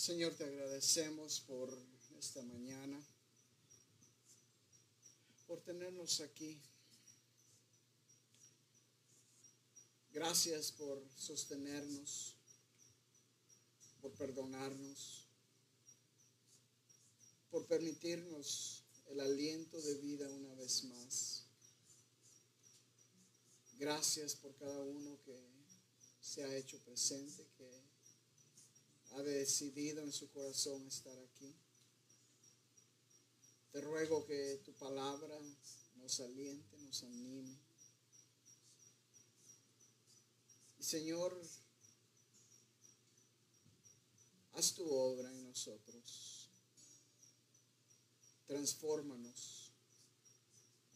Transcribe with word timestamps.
Señor, 0.00 0.34
te 0.34 0.44
agradecemos 0.44 1.40
por 1.40 1.78
esta 2.18 2.40
mañana, 2.40 2.98
por 5.46 5.60
tenernos 5.60 6.22
aquí. 6.22 6.58
Gracias 10.10 10.72
por 10.72 11.06
sostenernos, 11.18 12.34
por 14.00 14.12
perdonarnos, 14.12 15.26
por 17.50 17.66
permitirnos 17.66 18.82
el 19.10 19.20
aliento 19.20 19.78
de 19.82 19.96
vida 19.96 20.30
una 20.30 20.54
vez 20.54 20.82
más. 20.84 21.44
Gracias 23.78 24.34
por 24.34 24.54
cada 24.54 24.82
uno 24.82 25.20
que 25.26 25.38
se 26.22 26.42
ha 26.42 26.56
hecho 26.56 26.78
presente, 26.78 27.46
ha 29.10 29.22
decidido 29.22 30.02
en 30.02 30.12
su 30.12 30.30
corazón 30.30 30.86
estar 30.86 31.18
aquí. 31.18 31.54
Te 33.72 33.80
ruego 33.80 34.24
que 34.26 34.60
tu 34.64 34.72
palabra 34.74 35.38
nos 35.96 36.20
aliente, 36.20 36.76
nos 36.78 37.02
anime. 37.04 37.56
Y 40.78 40.82
Señor, 40.82 41.40
haz 44.54 44.74
tu 44.74 44.88
obra 44.90 45.30
en 45.30 45.44
nosotros. 45.44 46.48
Transfórmanos 48.46 49.70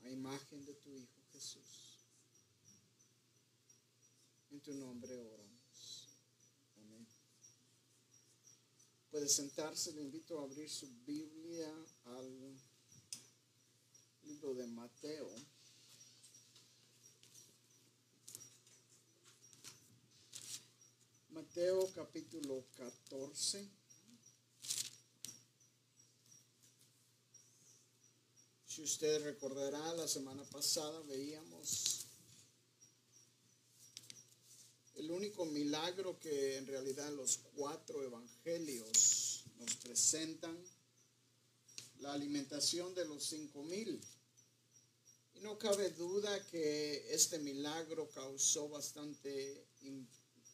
a 0.02 0.10
imagen 0.10 0.65
de 0.65 0.74
tu 0.74 0.90
Hijo 0.90 1.23
Jesús. 1.32 1.98
En 4.51 4.60
tu 4.60 4.74
nombre 4.74 5.16
oramos. 5.18 6.09
Amén. 6.76 7.06
Puede 9.15 9.29
sentarse, 9.29 9.93
le 9.93 10.02
invito 10.02 10.40
a 10.40 10.43
abrir 10.43 10.68
su 10.68 10.88
Biblia 11.07 11.73
al 12.07 12.60
libro 14.24 14.54
de 14.54 14.66
Mateo. 14.66 15.30
Mateo 21.29 21.93
capítulo 21.93 22.65
14. 22.74 23.71
Si 28.66 28.82
usted 28.82 29.23
recordará, 29.23 29.95
la 29.95 30.09
semana 30.09 30.43
pasada 30.51 31.01
veíamos 31.02 32.04
el 34.96 35.09
único 35.35 35.46
milagro 35.46 36.16
que 36.21 36.57
en 36.59 36.66
realidad 36.66 37.10
los 37.13 37.40
cuatro 37.57 38.04
evangelios 38.04 39.45
nos 39.59 39.74
presentan, 39.77 40.57
la 41.99 42.13
alimentación 42.13 42.95
de 42.95 43.04
los 43.04 43.24
cinco 43.24 43.65
mil. 43.65 44.01
Y 45.35 45.40
no 45.40 45.59
cabe 45.59 45.90
duda 45.90 46.46
que 46.46 47.12
este 47.12 47.40
milagro 47.40 48.09
causó 48.10 48.68
bastante 48.68 49.66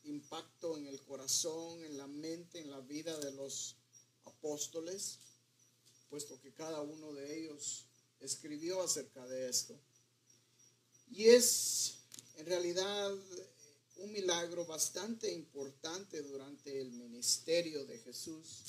impacto 0.05 0.79
en 0.79 0.87
el 0.87 0.99
corazón, 1.03 1.85
en 1.85 1.99
la 1.99 2.07
mente, 2.07 2.61
en 2.61 2.71
la 2.71 2.81
vida 2.81 3.19
de 3.19 3.33
los 3.33 3.77
apóstoles, 4.25 5.19
puesto 6.09 6.41
que 6.41 6.55
cada 6.55 6.81
uno 6.81 7.13
de 7.13 7.39
ellos 7.39 7.85
escribió 8.21 8.81
acerca 8.83 9.27
de 9.27 9.51
esto. 9.51 9.79
Y 11.11 11.27
es 11.27 11.97
en 12.37 12.47
realidad 12.47 13.15
un 14.01 14.13
milagro 14.13 14.65
bastante 14.65 15.31
importante 15.31 16.23
durante 16.23 16.81
el 16.81 16.91
ministerio 16.93 17.85
de 17.85 17.99
Jesús, 17.99 18.63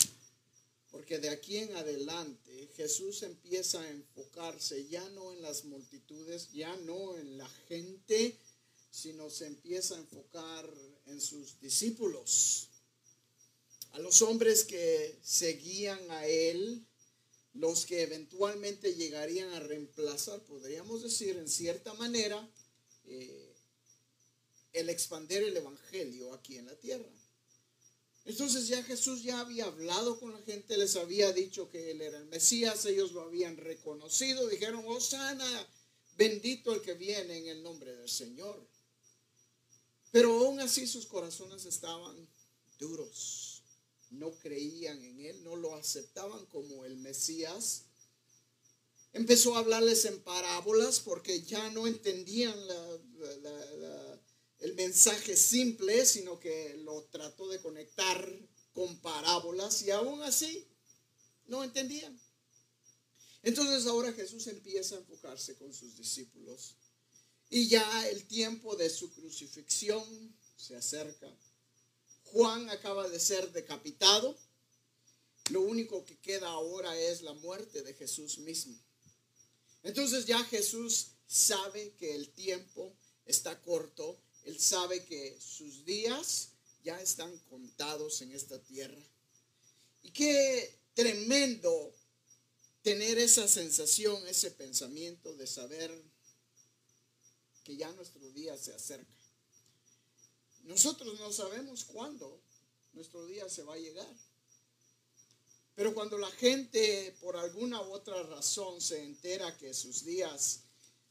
porque 0.91 1.19
de 1.19 1.29
aquí 1.29 1.57
en 1.57 1.73
adelante 1.75 2.69
Jesús 2.75 3.23
empieza 3.23 3.81
a 3.81 3.89
enfocarse 3.89 4.87
ya 4.87 5.07
no 5.11 5.31
en 5.31 5.41
las 5.41 5.63
multitudes, 5.63 6.51
ya 6.51 6.75
no 6.77 7.15
en 7.17 7.37
la 7.37 7.47
gente, 7.69 8.37
sino 8.89 9.29
se 9.29 9.47
empieza 9.47 9.95
a 9.95 9.99
enfocar 9.99 10.69
en 11.05 11.21
sus 11.21 11.59
discípulos, 11.61 12.67
a 13.93 13.99
los 13.99 14.21
hombres 14.21 14.65
que 14.65 15.17
seguían 15.23 15.99
a 16.11 16.25
Él, 16.25 16.85
los 17.53 17.85
que 17.85 18.01
eventualmente 18.01 18.95
llegarían 18.95 19.49
a 19.53 19.59
reemplazar, 19.59 20.41
podríamos 20.43 21.03
decir 21.03 21.37
en 21.37 21.47
cierta 21.47 21.93
manera, 21.93 22.49
eh, 23.05 23.40
el 24.73 24.89
expander 24.89 25.43
el 25.43 25.57
Evangelio 25.57 26.33
aquí 26.33 26.57
en 26.57 26.67
la 26.67 26.75
tierra. 26.75 27.09
Entonces 28.25 28.67
ya 28.67 28.83
Jesús 28.83 29.23
ya 29.23 29.39
había 29.39 29.65
hablado 29.65 30.19
con 30.19 30.33
la 30.33 30.41
gente, 30.41 30.77
les 30.77 30.95
había 30.95 31.31
dicho 31.31 31.69
que 31.69 31.91
Él 31.91 32.01
era 32.01 32.19
el 32.19 32.25
Mesías, 32.25 32.85
ellos 32.85 33.13
lo 33.13 33.21
habían 33.21 33.57
reconocido, 33.57 34.47
dijeron, 34.47 34.85
sana, 35.01 35.67
bendito 36.17 36.71
el 36.73 36.81
que 36.81 36.93
viene 36.93 37.37
en 37.39 37.47
el 37.47 37.63
nombre 37.63 37.95
del 37.95 38.09
Señor. 38.09 38.63
Pero 40.11 40.33
aún 40.33 40.59
así 40.59 40.85
sus 40.85 41.07
corazones 41.07 41.65
estaban 41.65 42.27
duros, 42.77 43.63
no 44.11 44.31
creían 44.39 45.03
en 45.03 45.19
Él, 45.21 45.43
no 45.43 45.55
lo 45.55 45.75
aceptaban 45.75 46.45
como 46.47 46.85
el 46.85 46.97
Mesías. 46.97 47.85
Empezó 49.13 49.55
a 49.55 49.59
hablarles 49.59 50.05
en 50.05 50.21
parábolas 50.21 50.99
porque 50.99 51.41
ya 51.41 51.69
no 51.71 51.87
entendían 51.87 52.55
la, 52.67 54.10
el 54.61 54.75
mensaje 54.75 55.35
simple, 55.35 56.05
sino 56.05 56.39
que 56.39 56.77
lo 56.83 57.03
trató 57.05 57.49
de 57.49 57.59
conectar 57.59 58.39
con 58.73 58.99
parábolas 58.99 59.81
y 59.81 59.91
aún 59.91 60.21
así 60.21 60.67
no 61.47 61.63
entendían. 61.63 62.17
Entonces 63.43 63.87
ahora 63.87 64.13
Jesús 64.13 64.45
empieza 64.47 64.95
a 64.95 64.99
enfocarse 64.99 65.55
con 65.57 65.73
sus 65.73 65.97
discípulos 65.97 66.75
y 67.49 67.67
ya 67.67 68.07
el 68.09 68.23
tiempo 68.27 68.75
de 68.75 68.89
su 68.89 69.11
crucifixión 69.13 70.35
se 70.55 70.75
acerca. 70.75 71.27
Juan 72.25 72.69
acaba 72.69 73.09
de 73.09 73.19
ser 73.19 73.51
decapitado. 73.51 74.37
Lo 75.49 75.61
único 75.61 76.05
que 76.05 76.17
queda 76.19 76.47
ahora 76.47 76.95
es 76.97 77.23
la 77.23 77.33
muerte 77.33 77.81
de 77.81 77.93
Jesús 77.95 78.37
mismo. 78.37 78.79
Entonces 79.83 80.27
ya 80.27 80.41
Jesús 80.45 81.07
sabe 81.27 81.93
que 81.97 82.15
el 82.15 82.29
tiempo 82.29 82.95
está 83.25 83.59
corto 83.61 84.21
él 84.45 84.59
sabe 84.59 85.03
que 85.05 85.39
sus 85.39 85.85
días 85.85 86.49
ya 86.83 86.99
están 86.99 87.37
contados 87.49 88.21
en 88.21 88.31
esta 88.31 88.61
tierra. 88.61 89.01
Y 90.03 90.11
qué 90.11 90.79
tremendo 90.93 91.93
tener 92.81 93.19
esa 93.19 93.47
sensación, 93.47 94.27
ese 94.27 94.51
pensamiento 94.51 95.33
de 95.35 95.45
saber 95.45 95.91
que 97.63 97.75
ya 97.75 97.91
nuestro 97.91 98.31
día 98.31 98.57
se 98.57 98.73
acerca. 98.73 99.13
Nosotros 100.63 101.19
no 101.19 101.31
sabemos 101.31 101.83
cuándo 101.85 102.41
nuestro 102.93 103.25
día 103.25 103.47
se 103.49 103.63
va 103.63 103.75
a 103.75 103.79
llegar. 103.79 104.15
Pero 105.75 105.93
cuando 105.93 106.17
la 106.17 106.29
gente 106.31 107.15
por 107.21 107.37
alguna 107.37 107.81
u 107.81 107.93
otra 107.93 108.21
razón 108.23 108.81
se 108.81 109.03
entera 109.03 109.57
que 109.57 109.73
sus 109.73 110.03
días, 110.03 110.61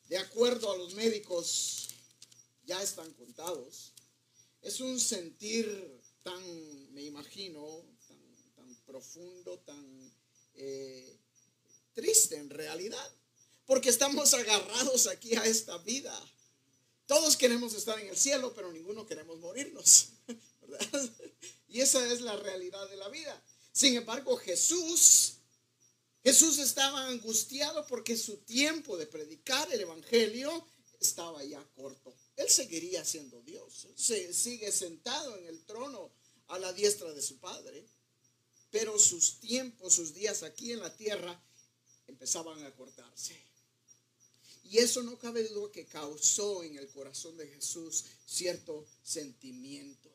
de 0.09 0.19
acuerdo 0.19 0.71
a 0.71 0.77
los 0.77 0.95
médicos, 0.95 1.90
ya 2.71 2.81
están 2.81 3.13
contados. 3.15 3.93
Es 4.63 4.79
un 4.79 5.01
sentir 5.01 5.67
tan, 6.23 6.41
me 6.95 7.03
imagino, 7.03 7.85
tan, 8.55 8.77
profundo, 8.87 9.59
tan 9.67 10.13
eh, 10.55 11.19
triste 11.95 12.37
en 12.37 12.49
realidad, 12.49 13.11
porque 13.67 13.89
estamos 13.89 14.35
agarrados 14.35 15.09
aquí 15.09 15.35
a 15.35 15.45
esta 15.47 15.79
vida. 15.79 16.17
Todos 17.07 17.37
queremos 17.37 17.75
estar 17.75 17.99
en 17.99 18.09
el 18.09 18.17
cielo, 18.17 18.53
pero 18.55 18.73
ninguno 18.73 19.05
queremos 19.05 19.39
morirnos. 19.41 20.11
Y 21.73 21.81
esa 21.81 22.05
es 22.13 22.21
la 22.21 22.37
realidad 22.37 22.89
de 22.91 22.97
la 22.97 23.09
vida. 23.09 23.41
Sin 23.71 23.95
embargo, 23.95 24.37
Jesús, 24.37 25.35
Jesús 26.25 26.59
estaba 26.59 27.07
angustiado 27.07 27.87
porque 27.87 28.17
su 28.17 28.39
tiempo 28.39 28.97
de 28.97 29.07
predicar 29.07 29.73
el 29.73 29.83
Evangelio 29.83 30.67
estaba 30.99 31.45
ya 31.45 31.65
corto. 31.77 32.13
Él 32.41 32.49
seguiría 32.49 33.05
siendo 33.05 33.43
Dios. 33.43 33.87
Se 33.97 34.33
sigue 34.33 34.73
sentado 34.73 35.37
en 35.37 35.47
el 35.47 35.63
trono 35.67 36.11
a 36.49 36.59
la 36.59 36.73
diestra 36.73 37.13
de 37.13 37.21
su 37.21 37.39
Padre. 37.39 37.85
Pero 38.71 38.99
sus 38.99 39.41
tiempos, 39.41 39.93
sus 39.93 40.15
días 40.15 40.43
aquí 40.43 40.73
en 40.73 40.81
la 40.81 40.97
tierra 40.97 41.39
empezaban 42.07 42.65
a 42.65 42.75
cortarse. 42.75 43.39
Y 44.65 44.79
eso 44.79 45.03
no 45.03 45.19
cabe 45.19 45.47
duda 45.49 45.71
que 45.71 45.85
causó 45.85 46.63
en 46.63 46.79
el 46.79 46.89
corazón 46.89 47.37
de 47.37 47.47
Jesús 47.47 48.07
cierto 48.25 48.87
sentimiento. 49.03 50.09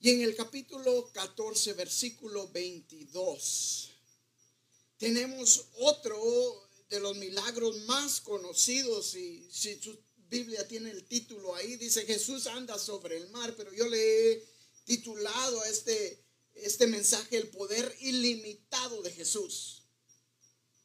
Y 0.00 0.10
en 0.10 0.22
el 0.22 0.34
capítulo 0.34 1.08
14, 1.12 1.72
versículo 1.74 2.48
22, 2.48 3.90
tenemos 4.98 5.66
otro 5.74 6.68
de 6.88 6.98
los 6.98 7.16
milagros 7.16 7.76
más 7.82 8.20
conocidos. 8.20 9.14
Y 9.14 9.46
si 9.52 9.78
Biblia 10.28 10.66
tiene 10.66 10.90
el 10.90 11.04
título 11.04 11.54
ahí, 11.54 11.76
dice 11.76 12.04
Jesús 12.04 12.46
anda 12.46 12.78
sobre 12.78 13.16
el 13.16 13.28
mar, 13.30 13.54
pero 13.56 13.72
yo 13.72 13.86
le 13.88 14.32
he 14.32 14.44
titulado 14.84 15.60
a 15.60 15.68
este 15.68 16.26
este 16.56 16.86
mensaje 16.86 17.36
el 17.36 17.48
poder 17.48 17.94
ilimitado 18.00 19.02
de 19.02 19.12
Jesús. 19.12 19.82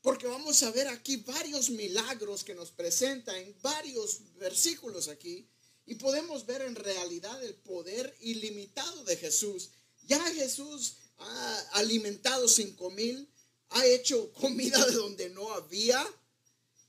Porque 0.01 0.27
vamos 0.27 0.61
a 0.63 0.71
ver 0.71 0.87
aquí 0.87 1.17
varios 1.17 1.69
milagros 1.69 2.43
que 2.43 2.55
nos 2.55 2.71
presenta 2.71 3.37
en 3.37 3.55
varios 3.61 4.35
versículos 4.35 5.07
aquí. 5.07 5.47
Y 5.85 5.95
podemos 5.95 6.45
ver 6.45 6.61
en 6.61 6.75
realidad 6.75 7.43
el 7.43 7.55
poder 7.55 8.15
ilimitado 8.19 9.03
de 9.03 9.17
Jesús. 9.17 9.69
Ya 10.03 10.19
Jesús 10.33 10.97
ha 11.17 11.59
alimentado 11.73 12.47
cinco 12.47 12.89
mil, 12.89 13.31
ha 13.69 13.85
hecho 13.85 14.31
comida 14.33 14.83
de 14.85 14.93
donde 14.93 15.29
no 15.29 15.53
había 15.53 16.05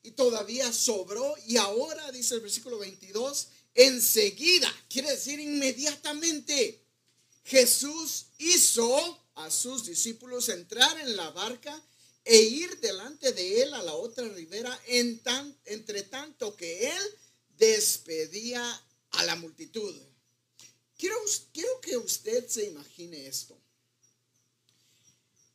y 0.03 0.13
todavía 0.13 0.73
sobró. 0.73 1.35
Y 1.47 1.57
ahora, 1.57 2.11
dice 2.13 2.35
el 2.35 2.41
versículo 2.41 2.79
22, 2.79 3.49
enseguida, 3.75 4.73
quiere 4.89 5.11
decir 5.11 5.41
inmediatamente, 5.41 6.83
Jesús 7.45 8.27
hizo 8.39 9.21
a 9.35 9.51
sus 9.51 9.87
discípulos 9.87 10.49
entrar 10.49 10.99
en 11.01 11.17
la 11.17 11.31
barca 11.31 11.83
e 12.25 12.37
ir 12.41 12.79
delante 12.81 13.33
de 13.33 13.63
él 13.63 13.75
a 13.75 13.83
la 13.83 13.95
otra 13.95 14.29
ribera, 14.29 14.79
en 14.87 15.19
tan, 15.21 15.57
entre 15.65 16.03
tanto 16.03 16.57
que 16.57 16.89
él 16.89 17.03
despedía 17.59 18.83
a 19.11 19.25
la 19.25 19.37
multitud. 19.37 19.95
Quiero, 20.97 21.17
quiero 21.53 21.81
que 21.81 21.97
usted 21.97 22.47
se 22.49 22.67
imagine 22.67 23.27
esto. 23.27 23.62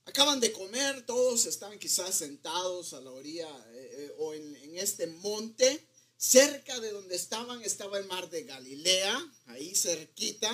Acaban 0.07 0.39
de 0.39 0.53
comer, 0.53 1.05
todos 1.05 1.45
estaban 1.47 1.77
quizás 1.77 2.15
sentados 2.15 2.93
a 2.93 3.01
la 3.01 3.11
orilla 3.11 3.49
eh, 3.73 3.89
eh, 3.91 4.15
o 4.19 4.33
en, 4.33 4.77
este 4.77 5.05
monte. 5.07 5.85
Cerca 6.15 6.79
de 6.79 6.91
donde 6.91 7.15
estaban 7.15 7.61
estaba 7.61 7.99
el 7.99 8.05
mar 8.05 8.29
de 8.29 8.43
Galilea, 8.43 9.33
ahí 9.47 9.75
cerquita. 9.75 10.49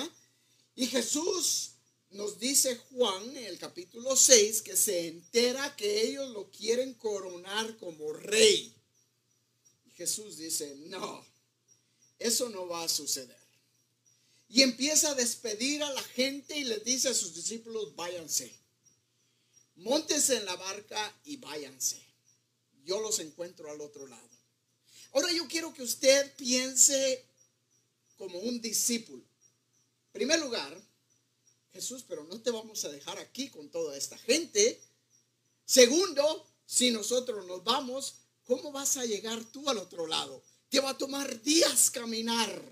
Y 0.74 0.88
Jesús 0.88 1.70
nos 2.10 2.40
dice 2.40 2.76
Juan 2.90 3.36
en 3.36 3.44
el 3.44 3.58
capítulo 3.58 4.16
6 4.16 4.62
que 4.62 4.76
se 4.76 5.06
entera 5.06 5.76
que 5.76 6.02
ellos 6.02 6.30
lo 6.30 6.50
quieren 6.50 6.92
coronar 6.94 7.76
como 7.76 8.12
rey. 8.12 8.74
Y 9.86 9.90
Jesús 9.92 10.36
dice, 10.36 10.74
no, 10.88 11.24
eso 12.18 12.48
no 12.48 12.66
va 12.66 12.82
a 12.82 12.88
suceder. 12.88 13.38
Y 14.48 14.62
empieza 14.62 15.10
a 15.10 15.14
despedir 15.14 15.84
a 15.84 15.92
la 15.92 16.02
gente 16.02 16.58
y 16.58 16.64
les 16.64 16.84
dice 16.84 17.08
a 17.08 17.14
sus 17.14 17.34
discípulos, 17.34 17.94
váyanse, 17.94 18.63
montense 19.76 20.36
en 20.36 20.44
la 20.44 20.56
barca 20.56 21.14
y 21.24 21.36
váyanse. 21.36 22.02
Yo 22.84 23.00
los 23.00 23.18
encuentro 23.18 23.70
al 23.70 23.80
otro 23.80 24.06
lado. 24.06 24.28
Ahora 25.12 25.32
yo 25.32 25.46
quiero 25.48 25.72
que 25.72 25.82
usted 25.82 26.34
piense 26.36 27.24
como 28.16 28.38
un 28.40 28.60
discípulo. 28.60 29.22
En 29.22 30.12
primer 30.12 30.40
lugar, 30.40 30.80
Jesús, 31.72 32.04
pero 32.06 32.24
no 32.24 32.40
te 32.40 32.50
vamos 32.50 32.84
a 32.84 32.88
dejar 32.88 33.18
aquí 33.18 33.48
con 33.48 33.68
toda 33.70 33.96
esta 33.96 34.16
gente. 34.18 34.80
Segundo, 35.64 36.46
si 36.66 36.90
nosotros 36.90 37.46
nos 37.46 37.64
vamos, 37.64 38.14
¿cómo 38.44 38.70
vas 38.70 38.96
a 38.96 39.04
llegar 39.04 39.44
tú 39.46 39.68
al 39.68 39.78
otro 39.78 40.06
lado? 40.06 40.42
Te 40.68 40.80
va 40.80 40.90
a 40.90 40.98
tomar 40.98 41.42
días 41.42 41.90
caminar. 41.90 42.62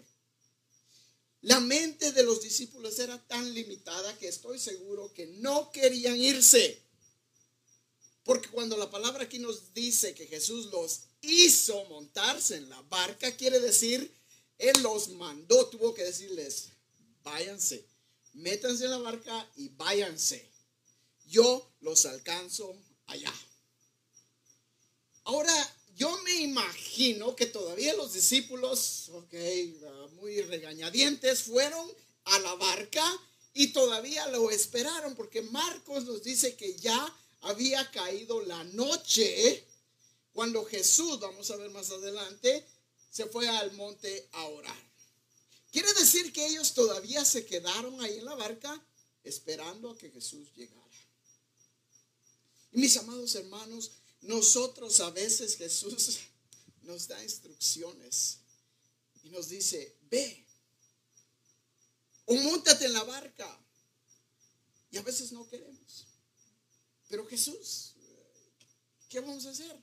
La 1.43 1.59
mente 1.59 2.13
de 2.13 2.23
los 2.23 2.41
discípulos 2.41 2.99
era 3.01 3.19
tan 3.27 3.53
limitada 3.53 4.17
que 4.19 4.29
estoy 4.29 4.61
seguro 4.61 5.13
que 5.13 5.27
no 5.27 5.73
querían 5.73 6.17
irse. 6.17 6.81
Porque 8.25 8.49
cuando 8.49 8.77
la 8.77 8.91
palabra 8.91 9.25
aquí 9.25 9.39
nos 9.39 9.75
dice 9.75 10.15
que 10.15 10.27
Jesús 10.27 10.67
los 10.67 11.01
hizo 11.23 11.85
montarse 11.87 12.57
en 12.57 12.69
la 12.69 12.81
barca, 12.83 13.37
quiere 13.37 13.61
decir, 13.61 14.13
Él 14.59 14.83
los 14.83 15.09
mandó, 15.11 15.67
tuvo 15.67 15.95
que 15.95 16.05
decirles, 16.05 16.69
váyanse 17.25 17.93
métanse 18.35 18.85
en 18.85 18.91
la 18.91 18.99
barca 18.99 19.49
y 19.57 19.69
váyanse. 19.71 20.49
Yo 21.27 21.71
los 21.81 22.07
alcanzo 22.07 22.77
allá. 23.07 23.33
Ahora, 25.25 25.77
yo 25.95 26.17
me 26.23 26.35
imagino 26.37 27.37
que 27.37 27.47
todavía 27.47 27.95
los 27.95 28.13
discípulos, 28.13 29.11
ok, 29.13 29.35
muy 30.15 30.41
regañadientes, 30.43 31.43
fueron 31.43 31.91
a 32.25 32.39
la 32.41 32.55
barca 32.55 33.05
y 33.55 33.69
todavía 33.69 34.27
lo 34.29 34.51
esperaron 34.51 35.15
porque 35.15 35.43
Marcos 35.43 36.05
nos 36.05 36.23
dice 36.23 36.57
que 36.57 36.75
ya 36.77 37.17
había 37.43 37.91
caído 37.91 38.41
la 38.43 38.65
noche 38.65 39.67
cuando 40.33 40.65
Jesús, 40.65 41.21
vamos 41.21 41.51
a 41.51 41.57
ver 41.57 41.71
más 41.71 41.91
adelante, 41.91 42.67
se 43.11 43.27
fue 43.27 43.49
al 43.49 43.73
monte 43.73 44.29
a 44.33 44.47
orar. 44.47 44.93
Quiere 45.71 45.93
decir 45.95 46.33
que 46.33 46.47
ellos 46.47 46.75
todavía 46.75 47.25
se 47.25 47.45
quedaron 47.45 48.01
ahí 48.01 48.19
en 48.19 48.25
la 48.25 48.35
barca 48.35 48.85
esperando 49.25 49.91
a 49.91 49.99
que 49.99 50.11
Jesús 50.11 50.53
llegara. 50.55 50.83
Y 52.73 52.79
mis 52.79 52.97
amados 52.97 53.35
hermanos, 53.35 53.93
nosotros 54.23 55.01
a 55.01 55.11
veces 55.11 55.57
Jesús 55.57 56.21
nos 56.83 57.09
da 57.09 57.23
instrucciones 57.23 58.39
y 59.23 59.31
nos 59.31 59.49
dice, 59.49 59.97
ve 60.11 60.47
o 62.27 62.35
montate 62.35 62.87
en 62.87 62.93
la 62.93 63.05
barca. 63.05 63.59
Y 64.91 64.99
a 64.99 65.03
veces 65.03 65.33
no 65.33 65.49
queremos. 65.49 66.07
Pero 67.13 67.27
Jesús, 67.27 67.93
¿qué 69.11 69.21
vamos 69.21 69.45
a 69.45 69.51
hacer? 69.51 69.77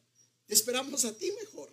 esperamos 0.48 1.06
a 1.06 1.16
ti 1.16 1.32
mejor 1.34 1.72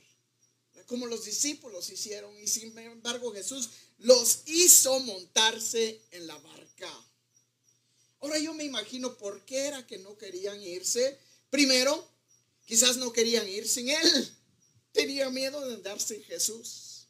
como 0.85 1.07
los 1.07 1.25
discípulos 1.25 1.89
hicieron. 1.89 2.39
Y 2.39 2.47
sin 2.47 2.77
embargo 2.77 3.33
Jesús 3.33 3.71
los 3.97 4.41
hizo 4.45 5.01
montarse 5.01 6.03
en 6.11 6.27
la 6.27 6.37
barca. 6.37 6.91
Ahora 8.21 8.39
yo 8.39 8.53
me 8.53 8.65
imagino 8.65 9.17
por 9.17 9.47
qué 9.47 9.61
era 9.61 9.87
que 9.87 9.97
no 9.97 10.19
querían 10.19 10.63
irse. 10.63 11.19
Primero, 11.49 12.07
quizás 12.67 12.99
no 12.99 13.11
querían 13.11 13.49
ir 13.49 13.67
sin 13.67 13.89
Él. 13.89 14.37
Tenía 14.93 15.31
miedo 15.31 15.67
de 15.67 15.77
andar 15.77 15.99
sin 15.99 16.23
Jesús. 16.25 17.07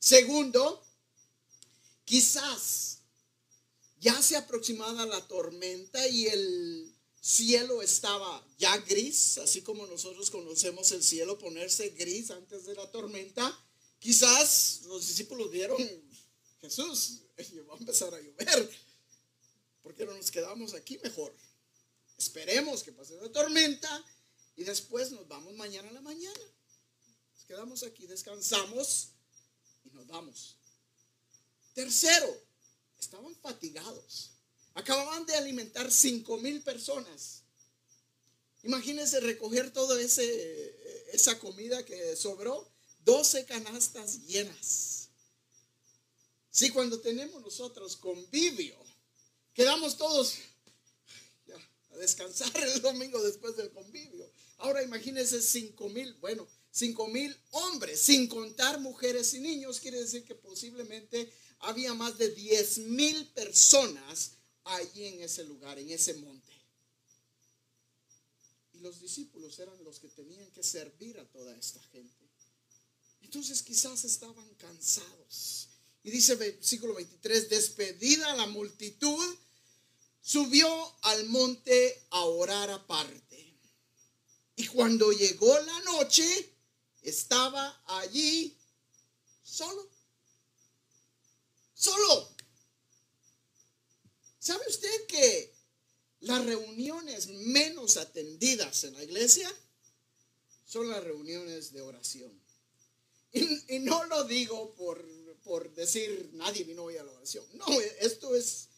Segundo, 0.00 0.84
quizás 2.04 2.98
ya 4.00 4.20
se 4.20 4.34
aproximaba 4.34 5.06
la 5.06 5.24
tormenta 5.28 6.08
y 6.08 6.26
el 6.26 6.95
cielo 7.26 7.82
estaba 7.82 8.46
ya 8.56 8.76
gris, 8.78 9.38
así 9.38 9.60
como 9.60 9.84
nosotros 9.88 10.30
conocemos 10.30 10.92
el 10.92 11.02
cielo 11.02 11.36
ponerse 11.36 11.88
gris 11.90 12.30
antes 12.30 12.66
de 12.66 12.74
la 12.76 12.88
tormenta. 12.92 13.52
Quizás 13.98 14.82
los 14.84 15.08
discípulos 15.08 15.50
vieron, 15.50 15.76
Jesús, 16.60 17.22
va 17.68 17.74
a 17.74 17.78
empezar 17.78 18.14
a 18.14 18.20
llover. 18.20 18.70
¿Por 19.82 19.96
qué 19.96 20.06
no 20.06 20.14
nos 20.14 20.30
quedamos 20.30 20.74
aquí 20.74 20.98
mejor? 20.98 21.34
Esperemos 22.16 22.84
que 22.84 22.92
pase 22.92 23.16
la 23.16 23.30
tormenta 23.32 24.04
y 24.54 24.62
después 24.62 25.10
nos 25.10 25.26
vamos 25.26 25.52
mañana 25.54 25.88
a 25.88 25.92
la 25.92 26.02
mañana. 26.02 26.40
Nos 27.34 27.44
quedamos 27.44 27.82
aquí, 27.82 28.06
descansamos 28.06 29.08
y 29.84 29.90
nos 29.90 30.06
vamos. 30.06 30.58
Tercero, 31.74 32.40
estaban 33.00 33.34
fatigados. 33.34 34.35
Acababan 34.76 35.24
de 35.24 35.34
alimentar 35.34 35.90
cinco 35.90 36.36
mil 36.36 36.62
personas. 36.62 37.42
Imagínense 38.62 39.20
recoger 39.20 39.72
toda 39.72 39.98
esa 40.00 41.38
comida 41.38 41.82
que 41.86 42.14
sobró, 42.14 42.70
12 43.04 43.46
canastas 43.46 44.26
llenas. 44.26 45.08
Si 46.50 46.68
cuando 46.70 47.00
tenemos 47.00 47.40
nosotros 47.40 47.96
convivio, 47.96 48.76
quedamos 49.54 49.96
todos 49.96 50.34
a 51.92 51.96
descansar 51.96 52.52
el 52.62 52.82
domingo 52.82 53.22
después 53.22 53.56
del 53.56 53.70
convivio. 53.70 54.30
Ahora 54.58 54.82
imagínense 54.82 55.40
cinco 55.40 55.88
mil, 55.88 56.12
bueno, 56.14 56.46
cinco 56.70 57.08
mil 57.08 57.34
hombres, 57.52 57.98
sin 58.00 58.26
contar 58.26 58.78
mujeres 58.80 59.32
y 59.32 59.40
niños, 59.40 59.80
quiere 59.80 60.00
decir 60.00 60.22
que 60.24 60.34
posiblemente 60.34 61.32
había 61.60 61.94
más 61.94 62.18
de 62.18 62.28
10 62.28 62.78
mil 62.78 63.26
personas 63.28 64.32
allí 64.66 65.06
en 65.06 65.22
ese 65.22 65.44
lugar, 65.44 65.78
en 65.78 65.90
ese 65.90 66.14
monte. 66.14 66.52
Y 68.72 68.80
los 68.80 69.00
discípulos 69.00 69.58
eran 69.58 69.82
los 69.84 69.98
que 69.98 70.08
tenían 70.08 70.50
que 70.50 70.62
servir 70.62 71.18
a 71.18 71.24
toda 71.30 71.56
esta 71.56 71.82
gente. 71.84 72.28
Entonces 73.22 73.62
quizás 73.62 74.04
estaban 74.04 74.48
cansados. 74.54 75.68
Y 76.02 76.10
dice 76.10 76.36
versículo 76.36 76.94
23, 76.94 77.48
despedida 77.48 78.36
la 78.36 78.46
multitud, 78.46 79.36
subió 80.20 80.68
al 81.02 81.26
monte 81.26 82.06
a 82.10 82.24
orar 82.24 82.70
aparte. 82.70 83.54
Y 84.56 84.66
cuando 84.68 85.10
llegó 85.12 85.58
la 85.58 85.80
noche, 85.80 86.54
estaba 87.02 87.82
allí 87.86 88.56
solo. 89.42 89.88
Solo. 91.74 92.35
¿Sabe 94.46 94.64
usted 94.68 95.06
que 95.06 95.52
las 96.20 96.44
reuniones 96.44 97.26
menos 97.26 97.96
atendidas 97.96 98.84
en 98.84 98.94
la 98.94 99.02
iglesia 99.02 99.52
son 100.64 100.88
las 100.88 101.02
reuniones 101.02 101.72
de 101.72 101.80
oración? 101.80 102.32
Y, 103.32 103.80
no 103.80 104.04
lo 104.04 104.22
digo 104.22 104.72
por, 104.76 105.04
por 105.42 105.74
decir 105.74 106.30
nadie 106.34 106.62
vino 106.62 106.84
hoy 106.84 106.96
a 106.96 107.02
la 107.02 107.10
oración. 107.10 107.44
No, 107.54 107.66
esto 107.98 108.36
es 108.36 108.68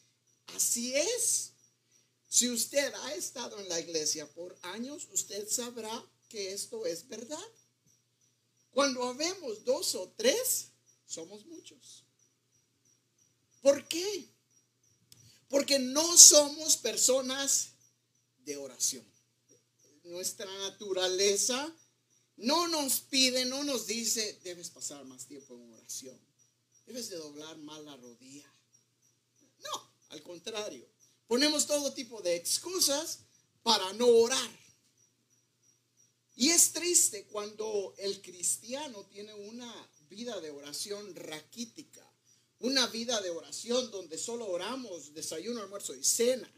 Así 0.54 0.94
es. 0.94 1.52
Si 2.30 2.48
usted 2.48 2.90
ha 2.94 3.14
estado 3.14 3.60
en 3.60 3.68
la 3.68 3.78
iglesia 3.78 4.26
por 4.26 4.56
años, 4.62 5.06
usted 5.12 5.46
sabrá 5.50 6.02
que 6.30 6.54
esto 6.54 6.86
es 6.86 7.06
verdad. 7.08 7.46
Cuando 8.70 9.02
habemos 9.02 9.66
dos 9.66 9.94
o 9.96 10.10
tres, 10.16 10.68
somos 11.06 11.44
muchos. 11.44 12.04
¿Por 13.60 13.86
qué? 13.86 14.30
Porque 15.48 15.78
no 15.78 16.16
somos 16.16 16.76
personas 16.76 17.70
de 18.44 18.56
oración. 18.56 19.04
Nuestra 20.04 20.46
naturaleza 20.58 21.74
no 22.36 22.68
nos 22.68 23.00
pide, 23.00 23.44
no 23.44 23.64
nos 23.64 23.86
dice, 23.86 24.38
debes 24.44 24.70
pasar 24.70 25.04
más 25.04 25.26
tiempo 25.26 25.54
en 25.54 25.72
oración, 25.72 26.18
debes 26.86 27.08
de 27.10 27.16
doblar 27.16 27.56
más 27.58 27.82
la 27.82 27.96
rodilla. 27.96 28.50
No, 29.60 29.92
al 30.10 30.22
contrario, 30.22 30.88
ponemos 31.26 31.66
todo 31.66 31.92
tipo 31.92 32.22
de 32.22 32.36
excusas 32.36 33.20
para 33.62 33.92
no 33.94 34.06
orar. 34.06 34.50
Y 36.36 36.50
es 36.50 36.72
triste 36.72 37.26
cuando 37.26 37.94
el 37.98 38.22
cristiano 38.22 39.04
tiene 39.06 39.34
una 39.34 39.90
vida 40.08 40.40
de 40.40 40.52
oración 40.52 41.14
raquítica, 41.16 42.07
una 42.60 42.86
vida 42.88 43.20
de 43.20 43.30
oración 43.30 43.90
donde 43.90 44.18
solo 44.18 44.46
oramos 44.46 45.14
desayuno, 45.14 45.60
almuerzo 45.60 45.94
y 45.94 46.02
cena. 46.02 46.50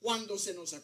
Cuando, 0.00 0.38
se 0.38 0.54
nos 0.54 0.76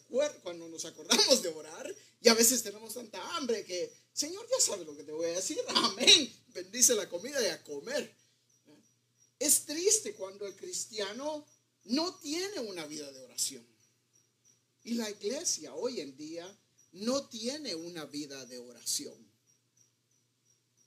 cuando 0.42 0.68
nos 0.68 0.84
acordamos 0.84 1.40
de 1.40 1.48
orar 1.48 1.94
y 2.20 2.28
a 2.28 2.34
veces 2.34 2.62
tenemos 2.62 2.94
tanta 2.94 3.36
hambre 3.36 3.64
que, 3.64 3.92
Señor, 4.12 4.44
ya 4.50 4.64
sabe 4.64 4.84
lo 4.84 4.96
que 4.96 5.04
te 5.04 5.12
voy 5.12 5.26
a 5.26 5.34
decir. 5.34 5.60
Amén. 5.68 6.32
Bendice 6.48 6.94
la 6.94 7.08
comida 7.08 7.40
y 7.42 7.46
a 7.46 7.62
comer. 7.62 8.12
Es 9.38 9.66
triste 9.66 10.14
cuando 10.14 10.46
el 10.46 10.56
cristiano 10.56 11.46
no 11.84 12.14
tiene 12.16 12.60
una 12.60 12.86
vida 12.86 13.10
de 13.12 13.20
oración. 13.20 13.64
Y 14.84 14.94
la 14.94 15.10
iglesia 15.10 15.74
hoy 15.74 16.00
en 16.00 16.16
día 16.16 16.58
no 16.92 17.26
tiene 17.28 17.74
una 17.74 18.04
vida 18.06 18.44
de 18.46 18.58
oración. 18.58 19.16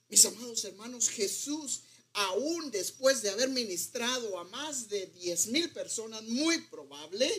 Mis 0.08 0.24
amados 0.24 0.64
hermanos, 0.64 1.08
Jesús, 1.08 1.82
aún 2.12 2.70
después 2.70 3.22
de 3.22 3.30
haber 3.30 3.48
ministrado 3.50 4.38
a 4.38 4.44
más 4.44 4.88
de 4.88 5.06
10 5.06 5.46
mil 5.48 5.72
personas, 5.72 6.22
muy 6.24 6.60
probable, 6.62 7.30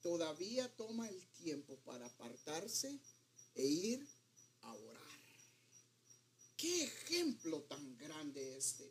todavía 0.00 0.68
toma 0.76 1.08
el 1.08 1.26
tiempo 1.32 1.76
para 1.84 2.06
apartarse 2.06 2.98
e 3.54 3.64
ir 3.64 4.06
a 4.62 4.72
orar. 4.72 5.02
¿Qué 6.56 6.84
ejemplo 6.84 7.62
tan 7.62 7.98
grande 7.98 8.56
este? 8.56 8.90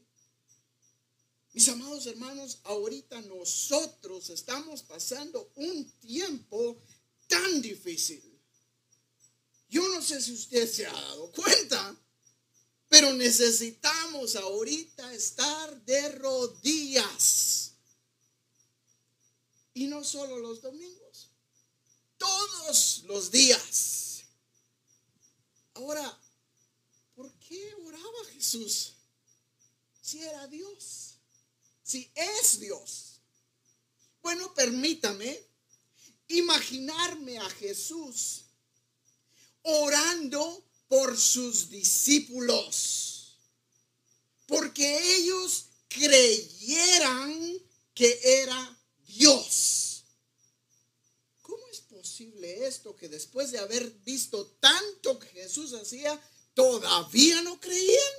Mis 1.53 1.67
amados 1.67 2.05
hermanos, 2.05 2.59
ahorita 2.63 3.21
nosotros 3.21 4.29
estamos 4.29 4.83
pasando 4.83 5.51
un 5.55 5.89
tiempo 5.99 6.77
tan 7.27 7.61
difícil. 7.61 8.23
Yo 9.69 9.87
no 9.89 10.01
sé 10.01 10.21
si 10.21 10.33
usted 10.33 10.69
se 10.69 10.85
ha 10.85 10.93
dado 10.93 11.31
cuenta, 11.31 11.95
pero 12.91 13.13
necesitamos 13.13 14.35
ahorita 14.35 15.13
estar 15.13 15.81
de 15.85 16.09
rodillas. 16.09 17.71
Y 19.73 19.87
no 19.87 20.03
solo 20.03 20.37
los 20.39 20.61
domingos, 20.61 21.29
todos 22.17 23.03
los 23.05 23.31
días. 23.31 24.25
Ahora, 25.75 26.19
¿por 27.15 27.31
qué 27.35 27.73
oraba 27.75 28.25
Jesús? 28.33 28.91
Si 30.01 30.21
era 30.21 30.45
Dios, 30.47 31.13
si 31.83 32.11
es 32.13 32.59
Dios. 32.59 33.21
Bueno, 34.21 34.53
permítame 34.53 35.41
imaginarme 36.27 37.37
a 37.37 37.49
Jesús 37.51 38.43
orando 39.61 40.61
por 40.91 41.17
sus 41.17 41.69
discípulos, 41.69 43.37
porque 44.45 45.15
ellos 45.15 45.67
creyeran 45.87 47.57
que 47.93 48.19
era 48.21 48.77
Dios. 49.07 50.03
¿Cómo 51.41 51.65
es 51.71 51.79
posible 51.79 52.67
esto 52.67 52.93
que 52.93 53.07
después 53.07 53.51
de 53.51 53.59
haber 53.59 53.89
visto 54.03 54.45
tanto 54.59 55.17
que 55.17 55.27
Jesús 55.27 55.71
hacía, 55.75 56.21
todavía 56.53 57.41
no 57.41 57.57
creían? 57.61 58.13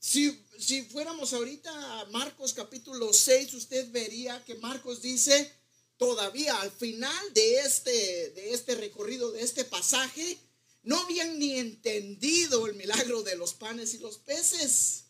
Si, 0.00 0.44
si 0.58 0.82
fuéramos 0.82 1.32
ahorita 1.32 2.00
a 2.00 2.06
Marcos 2.06 2.52
capítulo 2.52 3.12
6, 3.12 3.54
usted 3.54 3.88
vería 3.92 4.44
que 4.44 4.56
Marcos 4.56 5.00
dice, 5.00 5.54
todavía 5.96 6.60
al 6.60 6.70
final 6.70 7.32
de 7.34 7.58
este, 7.58 8.30
de 8.30 8.52
este 8.52 8.74
recorrido, 8.74 9.32
de 9.32 9.42
este 9.42 9.64
pasaje, 9.64 10.38
no 10.82 10.98
habían 10.98 11.38
ni 11.38 11.58
entendido 11.58 12.66
el 12.66 12.74
milagro 12.74 13.22
de 13.22 13.36
los 13.36 13.54
panes 13.54 13.94
y 13.94 13.98
los 13.98 14.18
peces. 14.18 15.04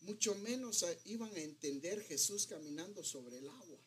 Mucho 0.00 0.34
menos 0.36 0.84
iban 1.04 1.34
a 1.34 1.40
entender 1.40 2.02
Jesús 2.04 2.46
caminando 2.46 3.04
sobre 3.04 3.38
el 3.38 3.48
agua. 3.48 3.78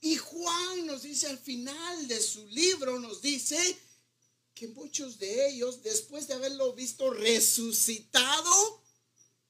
Y 0.00 0.16
Juan 0.16 0.86
nos 0.86 1.02
dice 1.02 1.28
al 1.28 1.38
final 1.38 2.08
de 2.08 2.20
su 2.20 2.46
libro, 2.48 2.98
nos 2.98 3.22
dice 3.22 3.78
que 4.54 4.68
muchos 4.68 5.18
de 5.18 5.48
ellos, 5.48 5.82
después 5.82 6.28
de 6.28 6.34
haberlo 6.34 6.74
visto 6.74 7.10
resucitado, 7.10 8.82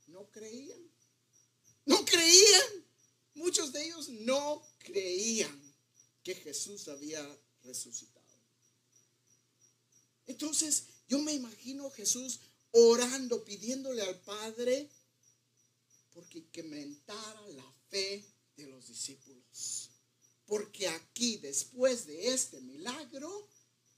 no 0.07 0.31
creían. 0.31 0.81
No 1.85 2.05
creían. 2.05 2.87
Muchos 3.35 3.73
de 3.73 3.85
ellos 3.85 4.09
no 4.09 4.63
creían 4.85 5.75
que 6.23 6.35
Jesús 6.37 6.87
había 6.89 7.27
resucitado. 7.65 8.25
Entonces, 10.27 10.85
yo 11.09 11.19
me 11.19 11.33
imagino 11.33 11.91
Jesús 11.91 12.41
orando, 12.71 13.45
pidiéndole 13.45 14.03
al 14.03 14.21
Padre 14.21 14.89
porque 16.13 16.39
incrementara 16.39 17.49
la 17.49 17.75
fe 17.91 18.25
de 18.57 18.67
los 18.67 18.87
discípulos. 18.87 19.91
Porque 20.47 20.87
aquí, 20.89 21.39
después 21.39 22.07
de 22.07 22.29
este 22.29 22.61
milagro, 22.61 23.49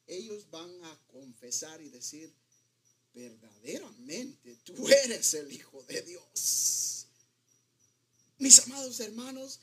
ellos 0.06 0.48
van 0.50 0.72
a 0.84 1.00
confesar 1.08 1.80
y 1.82 1.90
decir, 1.90 2.32
verdaderamente 3.12 4.56
tú 4.64 4.88
eres 4.88 5.34
el 5.34 5.52
Hijo 5.52 5.82
de 5.84 6.02
Dios. 6.02 7.06
Mis 8.38 8.58
amados 8.60 9.00
hermanos, 9.00 9.60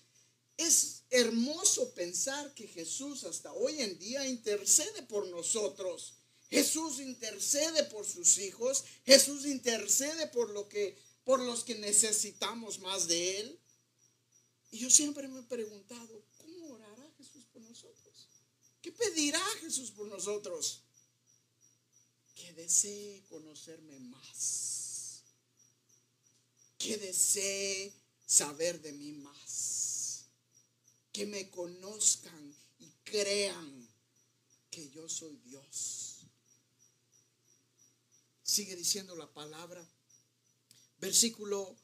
es 0.57 1.02
hermoso 1.13 1.93
pensar 1.93 2.55
que 2.55 2.67
Jesús 2.67 3.23
hasta 3.23 3.53
hoy 3.53 3.79
en 3.81 3.99
día 3.99 4.27
intercede 4.27 5.03
por 5.03 5.27
nosotros. 5.27 6.15
Jesús 6.49 6.99
intercede 6.99 7.83
por 7.83 8.07
sus 8.07 8.39
hijos. 8.39 8.83
Jesús 9.05 9.45
intercede 9.45 10.27
por 10.27 10.49
lo 10.49 10.67
que 10.67 10.97
por 11.23 11.39
los 11.39 11.63
que 11.63 11.75
necesitamos 11.75 12.79
más 12.79 13.07
de 13.07 13.39
él. 13.39 13.59
Y 14.71 14.79
yo 14.79 14.89
siempre 14.89 15.27
me 15.27 15.41
he 15.41 15.43
preguntado, 15.43 16.25
¿cómo 16.37 16.73
orará 16.73 17.07
Jesús 17.17 17.45
por 17.53 17.61
nosotros? 17.61 18.27
¿Qué 18.81 18.91
pedirá 18.91 19.39
Jesús 19.61 19.91
por 19.91 20.07
nosotros? 20.07 20.81
Que 22.33 22.53
desee 22.53 23.23
conocerme 23.29 23.99
más. 23.99 25.21
Que 26.79 26.97
desee 26.97 27.93
saber 28.25 28.81
de 28.81 28.91
mí 28.93 29.11
más 29.13 29.82
que 31.13 31.27
me 31.27 31.49
conozcan 31.51 32.55
y 32.79 32.89
crean 33.03 33.87
que 34.71 34.89
yo 34.89 35.07
soy 35.07 35.37
Dios. 35.45 36.17
Sigue 38.41 38.75
diciendo 38.75 39.15
la 39.15 39.31
palabra, 39.31 39.87
versículo 40.97 41.77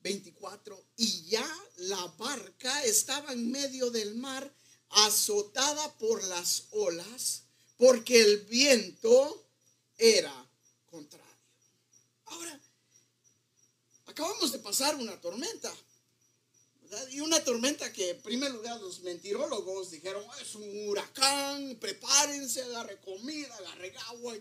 24, 0.00 0.84
y 0.98 1.24
ya 1.24 1.48
la 1.78 2.06
barca 2.18 2.84
estaba 2.84 3.32
en 3.32 3.50
medio 3.50 3.90
del 3.90 4.14
mar, 4.14 4.54
azotada 4.90 5.96
por 5.96 6.22
las 6.24 6.64
olas, 6.70 7.44
porque 7.78 8.20
el 8.20 8.44
viento 8.44 9.48
era 9.96 10.48
contrario. 10.90 11.26
Ahora, 12.26 12.60
acabamos 14.04 14.52
de 14.52 14.58
pasar 14.58 14.96
una 14.96 15.18
tormenta. 15.20 15.74
Y 17.10 17.20
una 17.20 17.42
tormenta 17.42 17.92
que 17.92 18.10
en 18.10 18.22
primer 18.22 18.52
lugar 18.52 18.80
los 18.80 19.00
mentirólogos 19.00 19.90
dijeron, 19.90 20.24
es 20.40 20.54
un 20.54 20.88
huracán, 20.88 21.76
prepárense, 21.80 22.62
agarre 22.62 23.00
comida, 23.00 23.54
agarre 23.56 23.94
agua. 24.08 24.34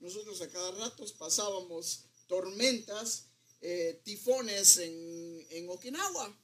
Nosotros 0.00 0.40
a 0.40 0.48
cada 0.48 0.70
rato 0.72 1.04
pasábamos 1.18 2.04
tormentas, 2.26 3.24
eh, 3.60 4.00
tifones 4.04 4.78
en, 4.78 5.46
en 5.50 5.68
Okinawa. 5.68 6.38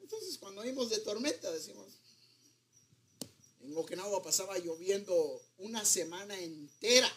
Entonces 0.00 0.36
cuando 0.38 0.60
oímos 0.60 0.90
de 0.90 0.98
tormenta 0.98 1.50
decimos, 1.50 1.86
en 3.60 3.76
Okinawa 3.76 4.22
pasaba 4.22 4.58
lloviendo 4.58 5.42
una 5.58 5.84
semana 5.84 6.38
entera, 6.38 7.10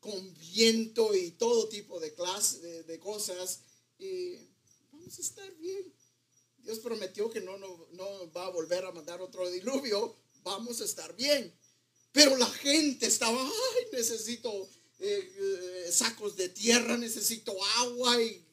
con 0.00 0.34
viento 0.38 1.14
y 1.14 1.32
todo 1.32 1.68
tipo 1.68 2.00
de, 2.00 2.14
clase, 2.14 2.60
de, 2.60 2.82
de 2.84 2.98
cosas. 2.98 3.60
Y 3.98 4.36
vamos 4.92 5.18
a 5.18 5.20
estar 5.20 5.54
bien. 5.56 5.92
Dios 6.66 6.80
prometió 6.80 7.30
que 7.30 7.40
no, 7.40 7.56
no, 7.58 7.86
no 7.92 8.32
va 8.32 8.46
a 8.46 8.50
volver 8.50 8.84
a 8.84 8.90
mandar 8.90 9.20
otro 9.22 9.48
diluvio, 9.48 10.16
vamos 10.42 10.80
a 10.80 10.84
estar 10.84 11.14
bien. 11.14 11.56
Pero 12.10 12.36
la 12.36 12.50
gente 12.50 13.06
estaba, 13.06 13.40
ay, 13.40 13.84
necesito 13.92 14.68
eh, 14.98 15.32
eh, 15.38 15.92
sacos 15.92 16.34
de 16.34 16.48
tierra, 16.48 16.96
necesito 16.96 17.56
agua. 17.76 18.20
Y 18.20 18.44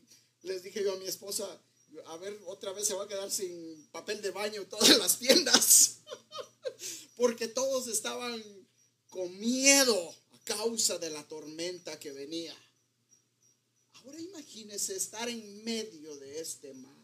les 0.44 0.62
dije 0.62 0.84
yo 0.84 0.94
a 0.94 0.98
mi 0.98 1.08
esposa, 1.08 1.60
a 2.06 2.18
ver, 2.18 2.40
otra 2.46 2.72
vez 2.72 2.86
se 2.86 2.94
va 2.94 3.06
a 3.06 3.08
quedar 3.08 3.32
sin 3.32 3.88
papel 3.92 4.22
de 4.22 4.30
baño 4.30 4.64
todas 4.68 4.96
las 5.00 5.18
tiendas. 5.18 6.02
Porque 7.16 7.48
todos 7.48 7.88
estaban 7.88 8.44
con 9.10 9.40
miedo 9.40 10.16
a 10.34 10.40
causa 10.44 11.00
de 11.00 11.10
la 11.10 11.28
tormenta 11.28 12.00
que 12.00 12.12
venía. 12.12 12.56
Ahora 13.94 14.20
imagínese 14.20 14.96
estar 14.96 15.28
en 15.30 15.64
medio 15.64 16.16
de 16.18 16.42
este 16.42 16.76
mar. 16.76 17.03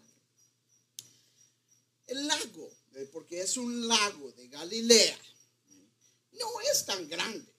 El 2.09 2.27
lago, 2.27 2.71
eh, 2.95 3.07
porque 3.11 3.41
es 3.41 3.55
un 3.55 3.87
lago 3.87 4.31
de 4.31 4.47
Galilea, 4.47 5.19
no 6.31 6.61
es 6.71 6.85
tan 6.85 7.07
grande, 7.07 7.51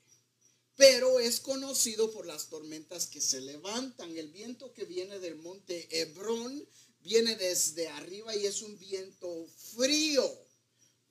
pero 0.77 1.21
es 1.21 1.41
conocido 1.41 2.11
por 2.11 2.27
las 2.27 2.49
tormentas 2.49 3.07
que 3.07 3.21
se 3.21 3.41
levantan. 3.41 4.17
El 4.17 4.29
viento 4.29 4.73
que 4.73 4.85
viene 4.85 5.19
del 5.19 5.37
monte 5.37 5.87
Hebrón 5.91 6.67
viene 7.01 7.37
desde 7.37 7.89
arriba 7.89 8.35
y 8.35 8.47
es 8.47 8.63
un 8.63 8.79
viento 8.79 9.47
frío. 9.77 10.47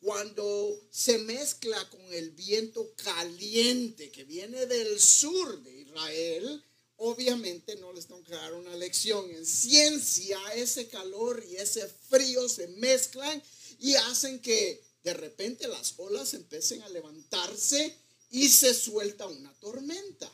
Cuando 0.02 0.88
se 0.92 1.18
mezcla 1.20 1.90
con 1.90 2.02
el 2.14 2.32
viento 2.32 2.94
caliente 2.96 4.12
que 4.12 4.24
viene 4.24 4.66
del 4.66 5.00
sur 5.00 5.62
de 5.62 5.82
Israel, 5.82 6.64
obviamente 7.00 7.76
no 7.78 7.94
les 7.94 8.08
tengo 8.08 8.24
que 8.24 8.34
dar 8.34 8.54
una 8.54 8.76
lección. 8.76 9.30
En 9.32 9.46
ciencia, 9.46 10.40
ese 10.56 10.88
calor 10.88 11.44
y 11.50 11.56
ese 11.56 11.88
frío 11.88 12.48
se 12.48 12.68
mezclan 12.68 13.42
y 13.80 13.96
hacen 13.96 14.40
que 14.42 14.84
de 15.04 15.14
repente 15.14 15.68
las 15.68 15.94
olas 15.98 16.34
empiecen 16.34 16.82
a 16.82 16.90
levantarse 16.90 17.96
y 18.32 18.50
se 18.50 18.74
suelta 18.74 19.28
una 19.28 19.54
tormenta. 19.60 20.30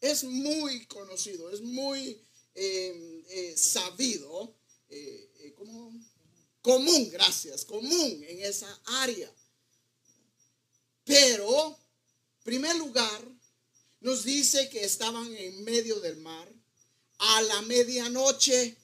Es 0.00 0.24
muy 0.24 0.86
conocido, 0.86 1.50
es 1.50 1.60
muy 1.60 2.20
eh, 2.54 3.24
eh, 3.28 3.54
sabido 3.56 4.54
eh, 4.88 5.54
como 5.56 5.92
común, 6.62 7.10
gracias, 7.10 7.64
común 7.64 8.24
en 8.26 8.42
esa 8.42 8.80
área. 8.84 9.30
Pero, 11.04 11.78
primer 12.44 12.76
lugar, 12.76 13.37
nos 14.00 14.24
dice 14.24 14.68
que 14.68 14.84
estaban 14.84 15.34
en 15.36 15.64
medio 15.64 15.98
del 16.00 16.16
mar 16.18 16.48
a 17.18 17.42
la 17.42 17.62
medianoche. 17.62 18.76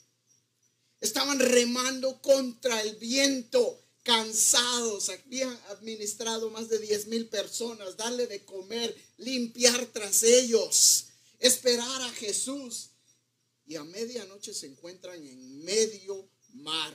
Estaban 1.01 1.39
remando 1.39 2.21
contra 2.23 2.81
el 2.83 2.97
viento, 2.97 3.81
cansados. 4.03 5.11
Habían 5.11 5.59
administrado 5.69 6.51
más 6.51 6.69
de 6.69 6.79
10 6.79 7.07
mil 7.07 7.29
personas, 7.29 7.97
darle 7.97 8.27
de 8.27 8.45
comer, 8.45 8.95
limpiar 9.19 9.87
tras 9.87 10.23
ellos, 10.23 11.07
esperar 11.39 12.03
a 12.03 12.11
Jesús 12.13 12.91
y 13.67 13.77
a 13.77 13.85
medianoche 13.85 14.53
se 14.53 14.67
encuentran 14.67 15.25
en 15.27 15.65
medio 15.65 16.29
mar. 16.55 16.95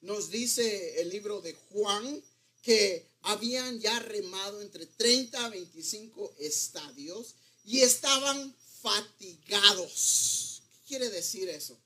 Nos 0.00 0.30
dice 0.30 1.00
el 1.00 1.10
libro 1.10 1.40
de 1.40 1.54
Juan 1.54 2.22
que 2.66 3.08
habían 3.22 3.78
ya 3.78 3.96
remado 4.00 4.60
entre 4.60 4.86
30 4.86 5.44
a 5.44 5.50
25 5.50 6.34
estadios 6.40 7.36
y 7.64 7.82
estaban 7.82 8.56
fatigados. 8.82 10.62
¿Qué 10.72 10.80
quiere 10.88 11.08
decir 11.10 11.48
eso? 11.48 11.78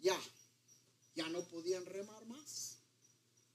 Ya, 0.00 0.20
ya 1.14 1.26
no 1.30 1.42
podían 1.48 1.86
remar 1.86 2.26
más. 2.26 2.76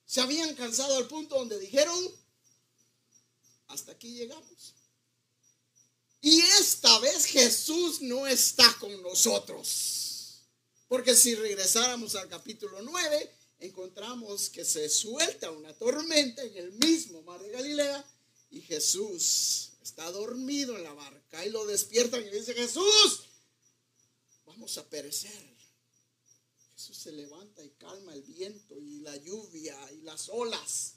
Se 0.07 0.19
habían 0.19 0.55
cansado 0.55 0.97
al 0.97 1.07
punto 1.07 1.35
donde 1.35 1.59
dijeron, 1.59 1.95
hasta 3.67 3.91
aquí 3.91 4.15
llegamos. 4.15 4.73
Y 6.21 6.39
esta 6.39 6.97
vez 6.97 7.25
Jesús 7.25 8.01
no 8.01 8.25
está 8.25 8.75
con 8.79 8.99
nosotros. 9.03 10.41
Porque 10.87 11.15
si 11.15 11.35
regresáramos 11.35 12.15
al 12.15 12.27
capítulo 12.27 12.81
9, 12.81 13.36
encontramos 13.59 14.49
que 14.49 14.63
se 14.63 14.89
suelta 14.89 15.51
una 15.51 15.73
tormenta 15.73 16.43
en 16.43 16.57
el 16.57 16.71
mismo 16.73 17.21
mar 17.23 17.41
de 17.41 17.49
Galilea 17.49 18.05
y 18.51 18.61
Jesús 18.61 19.71
está 19.81 20.09
dormido 20.11 20.75
en 20.75 20.83
la 20.83 20.93
barca 20.93 21.45
y 21.45 21.49
lo 21.49 21.65
despiertan 21.65 22.25
y 22.25 22.29
dice, 22.29 22.53
Jesús, 22.53 23.23
vamos 24.45 24.77
a 24.77 24.87
perecer. 24.87 25.57
Jesús 26.73 26.97
se 26.97 27.11
levanta 27.11 27.63
y 27.63 27.69
calma 27.71 28.13
el 28.13 28.21
viento 28.21 28.79
y 28.79 28.99
la 28.99 29.15
lluvia 29.17 29.75
y 29.93 30.01
las 30.01 30.29
olas. 30.29 30.93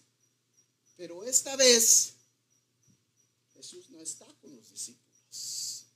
Pero 0.97 1.25
esta 1.25 1.57
vez 1.57 2.13
Jesús 3.55 3.89
no 3.91 4.01
está 4.01 4.27
con 4.41 4.55
los 4.55 4.71
discípulos. 4.71 5.87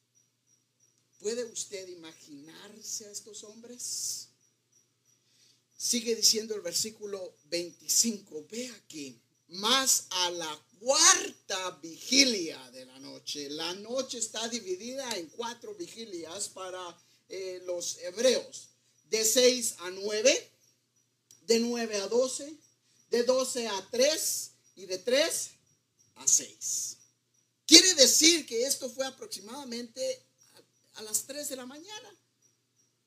¿Puede 1.18 1.44
usted 1.44 1.88
imaginarse 1.88 3.06
a 3.06 3.10
estos 3.10 3.44
hombres? 3.44 4.28
Sigue 5.84 6.16
diciendo 6.16 6.54
el 6.54 6.62
versículo 6.62 7.36
25, 7.50 8.46
ve 8.50 8.68
aquí, 8.70 9.20
más 9.48 10.06
a 10.08 10.30
la 10.30 10.66
cuarta 10.80 11.72
vigilia 11.82 12.58
de 12.70 12.86
la 12.86 12.98
noche. 13.00 13.50
La 13.50 13.74
noche 13.74 14.16
está 14.16 14.48
dividida 14.48 15.14
en 15.18 15.26
cuatro 15.26 15.74
vigilias 15.74 16.48
para 16.48 16.80
eh, 17.28 17.60
los 17.66 17.98
hebreos, 17.98 18.70
de 19.10 19.26
6 19.26 19.74
a 19.80 19.90
9, 19.90 20.50
de 21.48 21.60
9 21.60 21.96
a 21.96 22.08
12, 22.08 22.54
de 23.10 23.22
12 23.24 23.68
a 23.68 23.88
3 23.90 24.50
y 24.76 24.86
de 24.86 24.96
3 24.96 25.50
a 26.14 26.26
6. 26.26 26.96
Quiere 27.66 27.92
decir 27.96 28.46
que 28.46 28.64
esto 28.64 28.88
fue 28.88 29.06
aproximadamente 29.06 30.22
a, 30.94 31.02
las 31.02 31.26
3 31.26 31.46
de 31.46 31.56
la 31.56 31.66
mañana. 31.66 32.16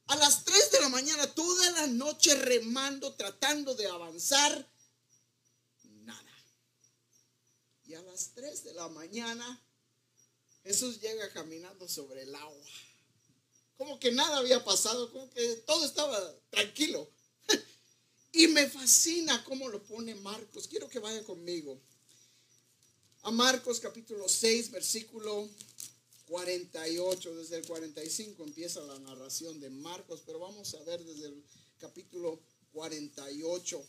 A 0.08 0.15
las 0.15 0.46
3 0.46 0.72
de 0.72 0.80
la 0.82 0.89
mañana, 0.89 1.34
toda 1.34 1.72
la 1.72 1.88
noche 1.88 2.34
remando, 2.36 3.13
tratando 3.15 3.76
de 3.76 3.88
avanzar, 3.88 4.70
nada. 5.84 6.34
Y 7.86 7.93
a 7.93 8.02
las 8.02 8.32
3 8.34 8.63
de 8.63 8.74
la 8.74 8.88
mañana, 8.88 9.62
Jesús 10.63 11.02
llega 11.02 11.32
caminando 11.34 11.88
sobre 11.89 12.24
el 12.24 12.34
agua. 12.36 12.67
Como 13.78 14.00
que 14.00 14.12
nada 14.12 14.38
había 14.38 14.63
pasado, 14.63 15.12
como 15.12 15.30
que 15.30 15.56
todo 15.67 15.86
estaba 15.86 16.20
tranquilo. 16.50 17.10
Y 18.34 18.48
me 18.50 18.70
fascina 18.70 19.43
cómo 19.46 19.67
lo 19.67 19.82
pone 19.82 20.13
Marcos. 20.13 20.67
Quiero 20.67 20.88
que 20.88 21.00
vaya 21.00 21.24
conmigo 21.24 21.80
a 23.24 23.32
Marcos 23.32 23.80
capítulo 23.80 24.30
6, 24.30 24.72
versículo 24.72 25.50
48, 26.28 27.36
desde 27.36 27.58
el 27.58 27.66
45 27.66 28.44
empieza 28.44 28.82
la 28.82 29.00
narración 29.00 29.60
de 29.60 29.70
Marcos, 29.70 30.22
pero 30.26 30.40
vamos 30.40 30.74
a 30.76 30.84
ver 30.84 31.04
desde 31.04 31.28
el 31.28 31.44
capítulo 31.80 32.42
48. 32.74 33.84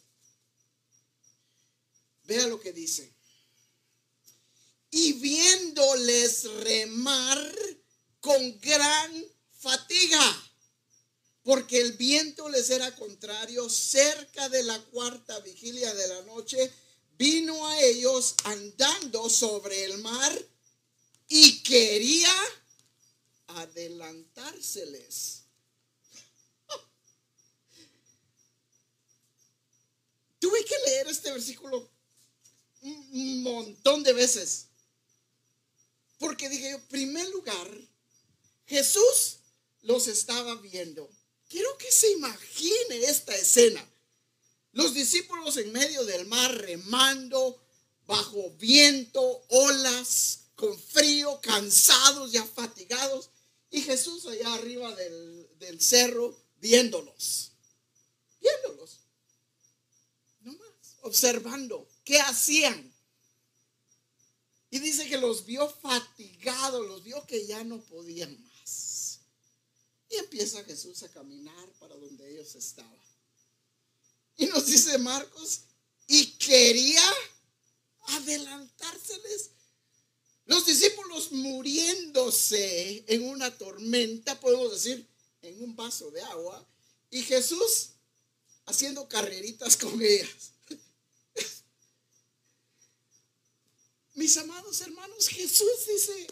Vea 2.25 2.47
lo 2.47 2.61
que 2.61 2.73
dice. 2.73 3.13
Y 4.91 5.15
viéndoles 5.15 6.45
remar 6.63 7.55
con 8.21 8.61
gran 8.61 9.25
fatiga, 9.59 10.51
porque 11.43 11.81
el 11.81 11.95
viento 11.95 12.49
les 12.49 12.71
era 12.71 12.95
contrario 12.95 13.69
cerca 13.69 14.49
de 14.49 14.63
la 14.63 14.79
cuarta 14.87 15.41
vigilia 15.41 15.93
de 15.93 16.09
la 16.09 16.23
noche, 16.23 16.73
vino 17.19 17.67
a 17.67 17.81
ellos 17.81 18.35
andando 18.45 19.29
sobre 19.29 19.85
el 19.85 19.99
mar 19.99 20.39
y 21.29 21.63
quería 21.63 22.35
adelantárseles. 23.49 25.43
Tuve 30.41 30.65
que 30.65 30.79
leer 30.87 31.09
este 31.09 31.31
versículo 31.31 31.91
un 32.81 33.43
montón 33.43 34.03
de 34.03 34.13
veces. 34.13 34.67
Porque 36.19 36.49
dije, 36.49 36.71
en 36.71 36.81
primer 36.89 37.29
lugar, 37.29 37.71
Jesús 38.67 39.39
los 39.83 40.09
estaba 40.09 40.57
viendo. 40.57 41.09
Quiero 41.49 41.77
que 41.79 41.91
se 41.93 42.11
imagine 42.13 43.05
esta 43.05 43.35
escena. 43.37 43.87
Los 44.73 44.95
discípulos 44.95 45.57
en 45.57 45.73
medio 45.73 46.05
del 46.05 46.27
mar 46.27 46.55
remando, 46.57 47.61
bajo 48.07 48.51
viento, 48.59 49.45
olas, 49.49 50.41
con 50.59 50.77
frío, 50.77 51.41
cansados, 51.41 52.33
ya 52.33 52.45
fatigados. 52.45 53.31
Y 53.71 53.81
Jesús 53.81 54.27
allá 54.27 54.55
arriba 54.55 54.93
del, 54.97 55.81
cerro 55.81 56.37
viéndolos. 56.57 57.53
Viéndolos. 58.41 58.99
No 60.41 60.53
más. 60.55 60.97
Observando 61.03 61.89
qué 62.05 62.19
hacían. 62.19 62.93
Y 64.71 64.81
dice 64.81 65.09
que 65.09 65.17
los 65.17 65.47
vio 65.47 65.71
fatigados, 65.71 66.85
los 66.87 67.05
vio 67.05 67.25
que 67.25 67.47
ya 67.47 67.63
no 67.63 67.81
podían 67.81 68.43
más. 68.43 69.21
Y 70.11 70.17
empieza 70.17 70.65
Jesús 70.65 71.05
a 71.05 71.09
caminar 71.13 71.69
para 71.79 71.95
donde 71.95 72.33
ellos 72.33 72.57
estaban. 72.57 72.99
Y 74.37 74.47
nos 74.47 74.67
dice 74.67 74.99
Marcos, 74.99 75.61
y 76.09 76.33
quería 76.33 77.05
adelantárseles. 78.09 79.51
Los 80.49 80.65
discípulos 80.65 81.31
muriéndose 81.31 83.05
en 83.07 83.29
una 83.29 83.57
tormenta, 83.59 84.41
podemos 84.41 84.73
decir, 84.73 85.07
en 85.43 85.63
un 85.63 85.77
vaso 85.77 86.11
de 86.11 86.23
agua, 86.23 86.67
y 87.11 87.23
Jesús 87.23 87.91
haciendo 88.65 89.07
carreritas 89.11 89.77
con 89.77 90.01
ellas. 90.01 90.53
Mis 94.15 94.39
amados 94.39 94.81
hermanos, 94.81 95.29
Jesús 95.29 95.87
dice, 95.87 96.27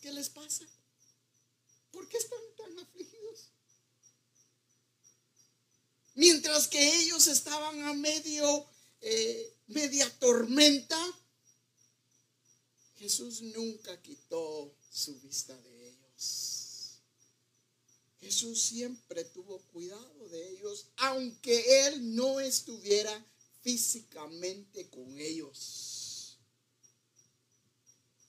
¿qué, 0.00 0.12
les, 0.12 0.28
pasa? 0.28 0.66
¿Por 1.92 2.08
qué 2.08 2.18
están 2.18 2.40
tan 2.56 2.80
afligidos? 2.80 3.52
Mientras 6.14 6.66
que 6.66 6.96
ellos 6.96 7.28
estaban 7.28 7.80
a 7.84 7.94
medio, 7.94 8.66
eh, 9.00 9.54
media 9.68 10.10
tormenta, 10.18 10.98
Jesús 13.02 13.42
nunca 13.42 14.00
quitó 14.00 14.72
su 14.88 15.18
vista 15.18 15.60
de 15.60 15.88
ellos. 15.88 17.00
Jesús 18.20 18.62
siempre 18.62 19.24
tuvo 19.24 19.58
cuidado 19.72 20.28
de 20.28 20.50
ellos, 20.50 20.86
aunque 20.98 21.88
Él 21.88 22.14
no 22.14 22.38
estuviera 22.38 23.12
físicamente 23.60 24.88
con 24.88 25.18
ellos. 25.18 26.38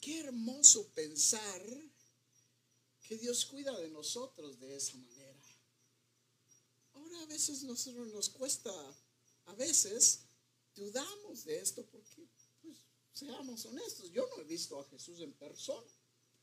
Qué 0.01 0.21
hermoso 0.21 0.87
pensar 0.95 1.61
que 3.07 3.15
Dios 3.19 3.45
cuida 3.45 3.79
de 3.79 3.91
nosotros 3.91 4.59
de 4.59 4.75
esa 4.75 4.97
manera. 4.97 5.39
Ahora 6.93 7.21
a 7.21 7.25
veces 7.27 7.61
nosotros 7.61 8.07
nos 8.07 8.27
cuesta, 8.27 8.73
a 9.45 9.53
veces 9.53 10.21
dudamos 10.73 11.45
de 11.45 11.59
esto 11.59 11.85
porque, 11.91 12.27
seamos 13.13 13.65
honestos, 13.65 14.11
yo 14.11 14.27
no 14.29 14.41
he 14.41 14.45
visto 14.45 14.79
a 14.79 14.85
Jesús 14.89 15.19
en 15.21 15.33
persona. 15.33 15.89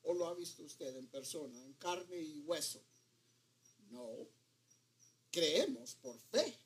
¿O 0.03 0.15
lo 0.15 0.27
ha 0.27 0.35
visto 0.35 0.63
usted 0.63 0.97
en 0.97 1.09
persona, 1.09 1.63
en 1.63 1.75
carne 1.75 2.17
y 2.17 2.41
hueso? 2.41 2.83
No. 3.91 4.27
Creemos 5.31 5.95
por 5.97 6.19
fe 6.19 6.59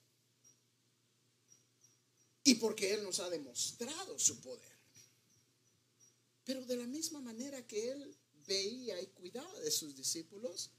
y 2.44 2.54
porque 2.56 2.92
Él 2.92 3.02
nos 3.02 3.18
ha 3.20 3.30
demostrado 3.30 4.18
su 4.18 4.38
poder. 4.40 4.72
Pero 6.44 6.64
de 6.66 6.76
la 6.76 6.86
misma 6.86 7.20
manera 7.20 7.66
que 7.66 7.90
Él 7.90 8.16
veía 8.46 9.00
y 9.00 9.06
cuidaba 9.08 9.60
de 9.60 9.70
sus 9.70 9.96
discípulos, 9.96 10.70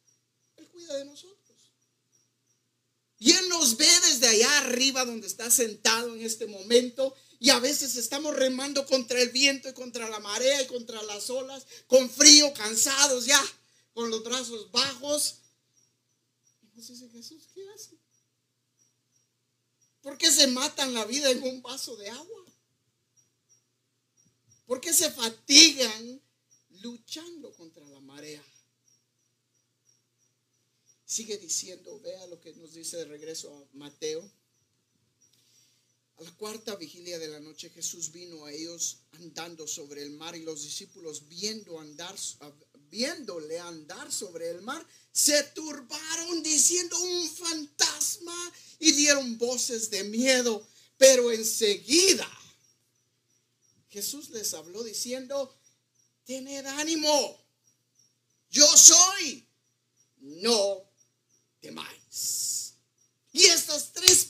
Él 0.57 0.67
cuida 0.69 0.95
de 0.95 1.05
nosotros. 1.05 1.71
Y 3.17 3.31
Él 3.31 3.49
nos 3.49 3.75
ve 3.77 3.87
desde 4.07 4.27
allá 4.27 4.59
arriba 4.59 5.05
donde 5.05 5.25
está 5.25 5.49
sentado 5.49 6.15
en 6.15 6.21
este 6.21 6.45
momento. 6.45 7.15
Y 7.39 7.49
a 7.49 7.59
veces 7.59 7.95
estamos 7.95 8.35
remando 8.35 8.85
contra 8.85 9.21
el 9.21 9.29
viento 9.29 9.69
y 9.69 9.73
contra 9.73 10.09
la 10.09 10.19
marea 10.19 10.61
y 10.61 10.67
contra 10.67 11.01
las 11.03 11.29
olas, 11.29 11.65
con 11.87 12.09
frío, 12.09 12.53
cansados 12.53 13.25
ya, 13.25 13.41
con 13.93 14.09
los 14.09 14.23
brazos 14.23 14.71
bajos. 14.71 15.39
Nos 16.73 16.87
dice 16.87 17.09
Jesús, 17.09 17.47
¿qué 17.53 17.67
hace? 17.75 17.97
¿Por 20.01 20.17
qué 20.17 20.31
se 20.31 20.47
matan 20.47 20.93
la 20.93 21.05
vida 21.05 21.31
en 21.31 21.41
un 21.41 21.61
vaso 21.61 21.95
de 21.95 22.09
agua? 22.09 22.45
¿Por 24.65 24.81
qué 24.81 24.93
se 24.93 25.11
fatigan 25.11 26.21
luchando 26.81 27.51
contra 27.53 27.85
la 27.87 27.99
marea? 27.99 28.43
Sigue 31.05 31.37
diciendo, 31.37 31.99
vea 32.01 32.27
lo 32.27 32.39
que 32.39 32.53
nos 32.53 32.73
dice 32.73 32.97
de 32.97 33.05
regreso 33.05 33.55
a 33.55 33.77
Mateo. 33.77 34.29
A 36.17 36.23
la 36.23 36.31
cuarta 36.31 36.75
vigilia 36.75 37.19
de 37.19 37.27
la 37.27 37.39
noche 37.39 37.69
Jesús 37.69 38.11
vino 38.11 38.45
a 38.45 38.51
ellos 38.51 38.99
andando 39.13 39.67
sobre 39.67 40.01
el 40.01 40.11
mar 40.11 40.35
y 40.35 40.43
los 40.43 40.63
discípulos 40.63 41.27
viendo 41.27 41.79
andar, 41.79 42.15
viéndole 42.89 43.59
andar 43.59 44.11
sobre 44.11 44.49
el 44.49 44.61
mar, 44.61 44.85
se 45.11 45.43
turbaron 45.43 46.41
diciendo 46.41 46.97
un 47.01 47.29
fantasma 47.29 48.53
y 48.79 48.93
dieron 48.93 49.37
voces 49.37 49.89
de 49.89 50.05
miedo. 50.05 50.65
Pero 50.97 51.31
enseguida 51.31 52.29
Jesús 53.89 54.29
les 54.29 54.53
habló 54.53 54.83
diciendo, 54.83 55.57
tened 56.25 56.65
ánimo, 56.65 57.45
yo 58.49 58.67
soy, 58.67 59.47
no 60.17 60.83
temáis. 61.61 62.73
Y 63.31 63.45
estas 63.45 63.91
tres 63.93 64.24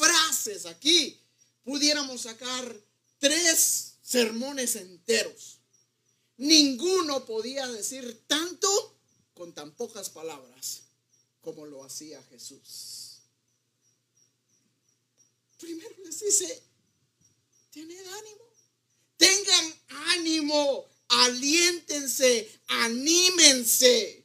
frases 0.00 0.66
aquí 0.66 1.20
pudiéramos 1.62 2.22
sacar 2.22 2.64
tres 3.18 3.98
sermones 4.02 4.76
enteros. 4.76 5.58
Ninguno 6.38 7.24
podía 7.26 7.66
decir 7.68 8.24
tanto 8.26 8.96
con 9.34 9.52
tan 9.52 9.72
pocas 9.72 10.08
palabras 10.10 10.82
como 11.42 11.66
lo 11.66 11.84
hacía 11.84 12.22
Jesús. 12.24 13.18
Primero 15.58 15.94
les 16.04 16.18
dice, 16.20 16.62
tened 17.70 18.06
ánimo, 18.06 18.44
tengan 19.18 19.74
ánimo, 19.88 20.88
aliéntense, 21.08 22.60
anímense. 22.68 24.24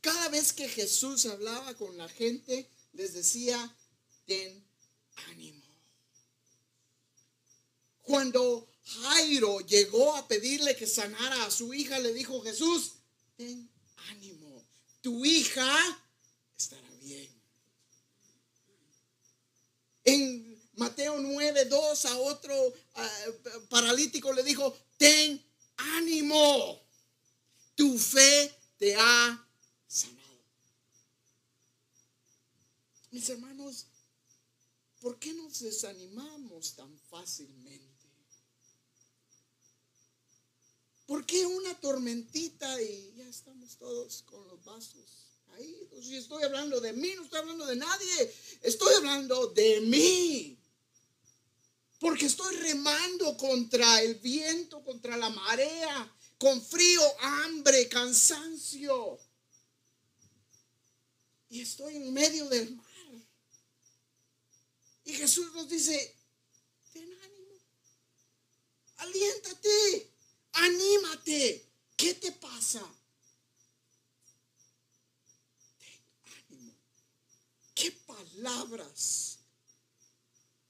Cada 0.00 0.28
vez 0.28 0.52
que 0.52 0.68
Jesús 0.68 1.26
hablaba 1.26 1.74
con 1.74 1.96
la 1.96 2.08
gente, 2.08 2.68
les 2.92 3.14
decía, 3.14 3.74
ten 4.26 4.63
ánimo. 5.16 5.64
Cuando 8.02 8.68
Jairo 8.84 9.60
llegó 9.60 10.14
a 10.14 10.28
pedirle 10.28 10.76
que 10.76 10.86
sanara 10.86 11.44
a 11.44 11.50
su 11.50 11.72
hija, 11.72 11.98
le 11.98 12.12
dijo 12.12 12.42
Jesús, 12.42 12.92
ten 13.36 13.70
ánimo, 14.10 14.64
tu 15.00 15.24
hija 15.24 16.02
estará 16.56 16.88
bien. 17.00 17.30
En 20.04 20.62
Mateo 20.74 21.18
9, 21.18 21.64
2 21.64 22.04
a 22.04 22.18
otro 22.18 22.74
paralítico 23.70 24.32
le 24.32 24.42
dijo, 24.42 24.76
ten 24.98 25.42
ánimo, 25.76 26.82
tu 27.74 27.98
fe 27.98 28.54
te 28.76 28.94
ha 28.96 29.48
sanado. 29.86 30.44
Mis 33.10 33.28
hermanos, 33.28 33.86
¿por 35.04 35.18
qué 35.18 35.34
nos 35.34 35.60
desanimamos 35.60 36.76
tan 36.76 36.98
fácilmente? 37.10 38.08
¿Por 41.04 41.26
qué 41.26 41.44
una 41.44 41.78
tormentita 41.78 42.80
y 42.80 43.12
ya 43.14 43.28
estamos 43.28 43.76
todos 43.76 44.22
con 44.22 44.48
los 44.48 44.64
vasos 44.64 45.26
caídos? 45.44 46.06
Y 46.06 46.16
estoy 46.16 46.42
hablando 46.44 46.80
de 46.80 46.94
mí, 46.94 47.12
no 47.16 47.24
estoy 47.24 47.40
hablando 47.40 47.66
de 47.66 47.76
nadie, 47.76 48.34
estoy 48.62 48.94
hablando 48.94 49.48
de 49.48 49.82
mí. 49.82 50.58
Porque 52.00 52.24
estoy 52.24 52.56
remando 52.56 53.36
contra 53.36 54.00
el 54.00 54.14
viento, 54.14 54.82
contra 54.82 55.18
la 55.18 55.28
marea, 55.28 56.16
con 56.38 56.64
frío, 56.64 57.02
hambre, 57.20 57.90
cansancio. 57.90 59.18
Y 61.50 61.60
estoy 61.60 61.96
en 61.96 62.10
medio 62.10 62.48
del 62.48 62.74
mar. 62.74 62.83
Y 65.04 65.12
Jesús 65.12 65.52
nos 65.52 65.68
dice, 65.68 66.16
ten 66.92 67.12
ánimo, 67.12 67.54
aliéntate. 68.96 70.10
Anímate. 70.54 71.68
¿Qué 71.96 72.14
te 72.14 72.32
pasa? 72.32 72.80
Ten 75.78 76.00
ánimo. 76.48 76.74
¿Qué 77.74 77.90
palabras? 77.90 79.38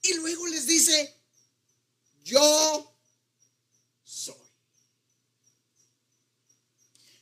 Y 0.01 0.13
luego 0.15 0.47
les 0.47 0.67
dice, 0.67 1.15
yo 2.23 2.95
soy. 4.03 4.35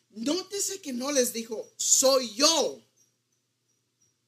Nótese 0.10 0.82
que 0.82 0.94
no 0.94 1.12
les 1.12 1.34
dijo, 1.34 1.74
soy 1.78 2.34
yo. 2.34 2.82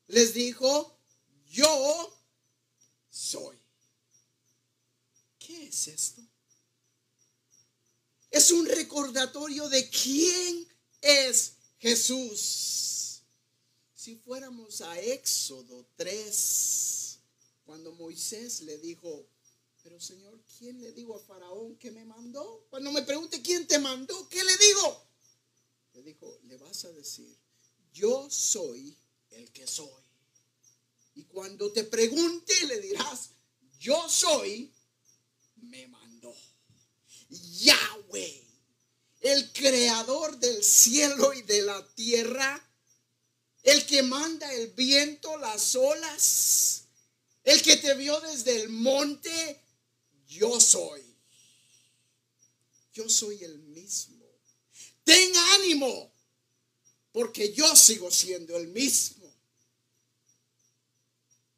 Les 0.07 0.33
dijo, 0.33 0.99
yo 1.47 2.24
soy. 3.15 3.57
¿Qué 5.39 5.67
es 5.67 5.87
esto? 5.87 6.21
es 8.35 8.51
un 8.51 8.65
recordatorio 8.65 9.69
de 9.69 9.89
quién 9.89 10.67
es 11.01 11.53
Jesús. 11.79 13.21
Si 13.95 14.17
fuéramos 14.17 14.81
a 14.81 14.99
Éxodo 14.99 15.87
3, 15.95 17.19
cuando 17.65 17.93
Moisés 17.93 18.61
le 18.63 18.77
dijo, 18.79 19.25
pero 19.83 20.01
Señor, 20.01 20.37
¿quién 20.57 20.81
le 20.81 20.91
digo 20.91 21.15
a 21.15 21.19
Faraón 21.19 21.77
que 21.77 21.91
me 21.91 22.03
mandó? 22.03 22.65
Cuando 22.69 22.91
me 22.91 23.03
pregunte 23.03 23.41
quién 23.41 23.65
te 23.65 23.79
mandó, 23.79 24.27
¿qué 24.27 24.43
le 24.43 24.57
digo? 24.57 25.05
Le 25.93 26.03
dijo, 26.03 26.37
le 26.43 26.57
vas 26.57 26.83
a 26.83 26.91
decir, 26.91 27.33
yo 27.93 28.29
soy 28.29 28.93
el 29.29 29.49
que 29.53 29.65
soy. 29.65 30.04
Y 31.15 31.23
cuando 31.23 31.71
te 31.71 31.85
pregunte, 31.85 32.53
le 32.67 32.79
dirás, 32.81 33.31
yo 33.79 34.07
soy, 34.09 34.71
me 35.55 35.87
mandó. 35.87 36.35
Yahweh, 37.29 38.43
el 39.21 39.51
creador 39.53 40.37
del 40.37 40.63
cielo 40.63 41.33
y 41.33 41.41
de 41.43 41.61
la 41.61 41.87
tierra, 41.95 42.61
el 43.63 43.85
que 43.85 44.03
manda 44.03 44.51
el 44.53 44.67
viento, 44.71 45.37
las 45.37 45.75
olas, 45.75 46.83
el 47.43 47.61
que 47.61 47.77
te 47.77 47.93
vio 47.95 48.19
desde 48.21 48.61
el 48.61 48.69
monte, 48.69 49.61
yo 50.27 50.59
soy. 50.59 51.01
Yo 52.93 53.09
soy 53.09 53.43
el 53.43 53.57
mismo. 53.59 54.25
Ten 55.03 55.35
ánimo, 55.53 56.13
porque 57.11 57.53
yo 57.53 57.75
sigo 57.75 58.11
siendo 58.11 58.57
el 58.57 58.67
mismo. 58.67 59.24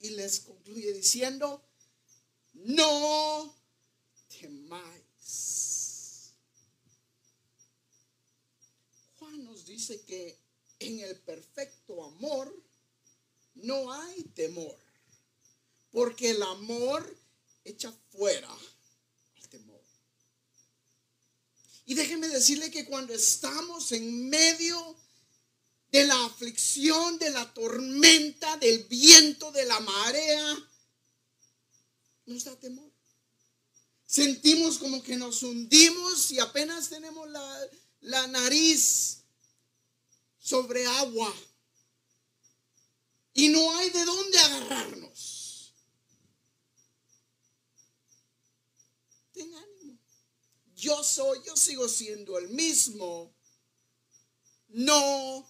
Y 0.07 0.11
les 0.11 0.39
concluye 0.39 0.93
diciendo, 0.93 1.61
no 2.53 3.53
temáis. 4.39 6.31
Juan 9.19 9.43
nos 9.43 9.65
dice 9.65 9.99
que 10.03 10.39
en 10.79 11.01
el 11.01 11.19
perfecto 11.19 12.05
amor 12.05 12.55
no 13.55 13.91
hay 13.91 14.23
temor, 14.33 14.79
porque 15.91 16.29
el 16.29 16.41
amor 16.41 17.17
echa 17.65 17.91
fuera 18.09 18.55
el 19.35 19.49
temor. 19.49 19.83
Y 21.85 21.95
déjeme 21.95 22.29
decirle 22.29 22.71
que 22.71 22.85
cuando 22.85 23.13
estamos 23.13 23.91
en 23.91 24.29
medio 24.29 24.95
de 25.91 26.03
la 26.05 26.25
aflicción, 26.25 27.17
de 27.17 27.31
la 27.31 27.53
tormenta, 27.53 28.57
del 28.57 28.83
viento, 28.85 29.51
de 29.51 29.65
la 29.65 29.79
marea, 29.79 30.69
nos 32.25 32.43
da 32.43 32.55
temor. 32.57 32.91
Sentimos 34.05 34.77
como 34.77 35.01
que 35.03 35.15
nos 35.15 35.43
hundimos 35.43 36.31
y 36.31 36.39
apenas 36.39 36.89
tenemos 36.89 37.29
la, 37.29 37.67
la 38.01 38.27
nariz 38.27 39.23
sobre 40.37 40.85
agua. 40.85 41.33
Y 43.33 43.49
no 43.49 43.77
hay 43.77 43.89
de 43.91 44.05
dónde 44.05 44.39
agarrarnos. 44.39 45.73
Ten 49.33 49.53
ánimo. 49.53 49.99
Yo 50.75 51.03
soy, 51.03 51.39
yo 51.45 51.55
sigo 51.55 51.87
siendo 51.87 52.37
el 52.37 52.49
mismo. 52.49 53.33
No 54.69 55.47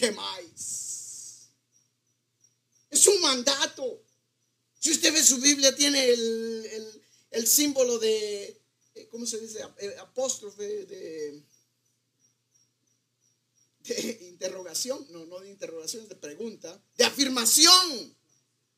temáis. 0.00 1.50
Es 2.90 3.06
un 3.06 3.20
mandato. 3.20 4.02
Si 4.78 4.90
usted 4.90 5.12
ve 5.12 5.22
su 5.22 5.38
Biblia, 5.38 5.76
tiene 5.76 6.04
el, 6.08 7.02
el 7.30 7.46
símbolo 7.46 7.98
de, 7.98 8.60
eh, 8.94 9.08
¿cómo 9.10 9.26
se 9.26 9.38
dice? 9.40 9.60
Eh, 9.78 9.96
apóstrofe 10.00 10.86
de 10.86 11.42
interrogación, 14.22 15.06
no, 15.10 15.26
no 15.26 15.40
de 15.40 15.50
interrogación, 15.50 16.08
de 16.08 16.16
pregunta, 16.16 16.82
de 16.96 17.04
afirmación, 17.04 18.16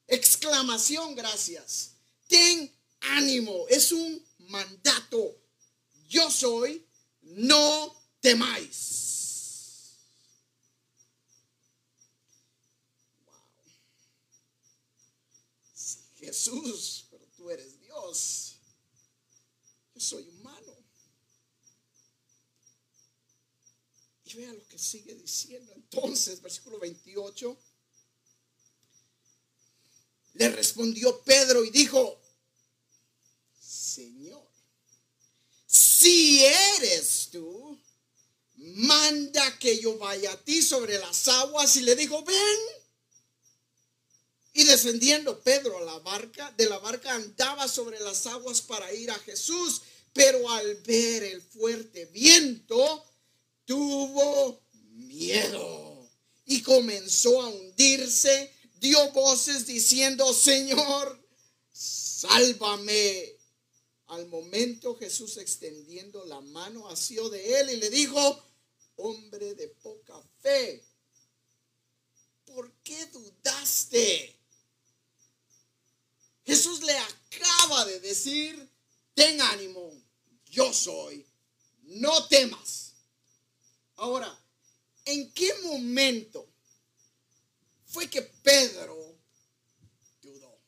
exclamación, 0.07 1.15
gracias. 1.15 1.93
Ten 2.29 2.71
ánimo, 3.01 3.67
es 3.69 3.93
un 3.93 4.25
mandato. 4.39 5.39
Yo 6.09 6.31
soy, 6.31 6.85
no 7.23 7.95
temáis. 8.21 9.12
Jesús, 16.33 17.09
pero 17.11 17.27
tú 17.37 17.51
eres 17.51 17.79
Dios. 17.79 18.57
Yo 19.95 20.01
soy 20.01 20.27
humano. 20.29 20.73
vea 24.35 24.51
lo 24.51 24.67
que 24.67 24.79
sigue 24.79 25.15
diciendo. 25.15 25.75
Entonces, 25.75 26.41
versículo 26.41 26.79
28. 26.79 27.55
Le 30.33 30.49
respondió 30.49 31.23
Pedro 31.23 31.63
y 31.67 31.71
dijo, 31.71 32.19
Señor, 33.61 34.49
si 35.67 36.43
eres 36.47 37.29
tú, 37.31 37.79
manda 38.55 39.59
que 39.59 39.79
yo 39.79 39.99
vaya 39.99 40.33
a 40.33 40.43
ti 40.43 40.63
sobre 40.63 40.99
las 40.99 41.29
aguas. 41.29 41.77
Y 41.77 41.83
le 41.83 41.95
dijo, 41.95 42.25
ven. 42.25 42.82
Y 44.55 44.65
descendiendo 44.65 45.41
Pedro 45.41 45.79
a 45.79 45.83
la 45.83 45.99
barca, 46.01 46.53
de 46.57 46.69
la 46.69 46.79
barca 46.79 47.15
andaba 47.15 47.69
sobre 47.69 47.99
las 48.01 48.27
aguas 48.27 48.61
para 48.61 48.93
ir 48.93 49.11
a 49.11 49.19
Jesús. 49.21 49.83
Pero 50.13 50.51
al 50.51 50.75
ver 50.83 51.23
el 51.23 51.41
fuerte 51.41 52.05
viento, 52.07 53.05
tuvo 53.65 54.61
miedo 54.91 56.11
y 56.45 56.63
comenzó 56.63 57.41
a 57.41 57.49
hundirse. 57.49 58.53
Dio 58.79 59.11
voces 59.13 59.67
diciendo, 59.67 60.33
Señor, 60.35 61.19
sálvame. 61.73 63.39
Al 64.09 64.27
momento 64.27 64.95
Jesús 64.97 65.39
extendiendo 65.39 66.27
la 66.27 66.43
mano 66.43 66.91
hacia 66.91 67.27
de 67.31 67.61
él 67.61 67.71
y 67.71 67.77
le 67.77 67.89
dijo, 67.89 68.45
hombre 68.97 69.55
de 69.55 69.69
poca 69.69 70.23
fe, 70.43 70.85
¿por 72.45 72.71
qué 72.83 73.07
dudaste? 73.07 74.42
Jesús 76.45 76.83
le 76.83 76.97
acaba 76.97 77.85
de 77.85 78.01
decir, 78.01 78.69
ten 79.15 79.41
ánimo, 79.41 79.93
yo 80.47 80.73
soy, 80.73 81.27
no 81.83 82.27
temas. 82.29 82.95
Ahora, 83.97 84.37
¿en 85.05 85.33
qué 85.33 85.53
momento 85.63 86.49
fue 87.87 88.09
que 88.09 88.23
Pedro 88.23 89.17
dudó? 90.21 90.61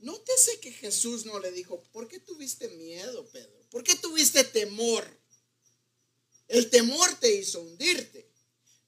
Nótese 0.00 0.60
que 0.60 0.72
Jesús 0.72 1.24
no 1.24 1.38
le 1.38 1.50
dijo, 1.52 1.82
¿por 1.92 2.08
qué 2.08 2.20
tuviste 2.20 2.68
miedo, 2.68 3.26
Pedro? 3.28 3.60
¿Por 3.70 3.82
qué 3.82 3.94
tuviste 3.96 4.44
temor? 4.44 5.06
El 6.48 6.70
temor 6.70 7.12
te 7.18 7.34
hizo 7.34 7.60
hundirte. 7.60 8.30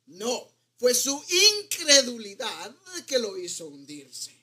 No, 0.07 0.49
fue 0.79 0.95
su 0.95 1.23
incredulidad 1.61 2.77
que 3.07 3.19
lo 3.19 3.37
hizo 3.37 3.67
hundirse. 3.67 4.38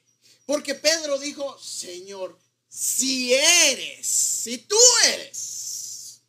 Porque 0.45 0.75
Pedro 0.75 1.17
dijo, 1.19 1.57
Señor, 1.59 2.39
si 2.67 3.33
eres, 3.33 4.05
si 4.05 4.59
tú 4.59 4.77
eres, 5.05 6.21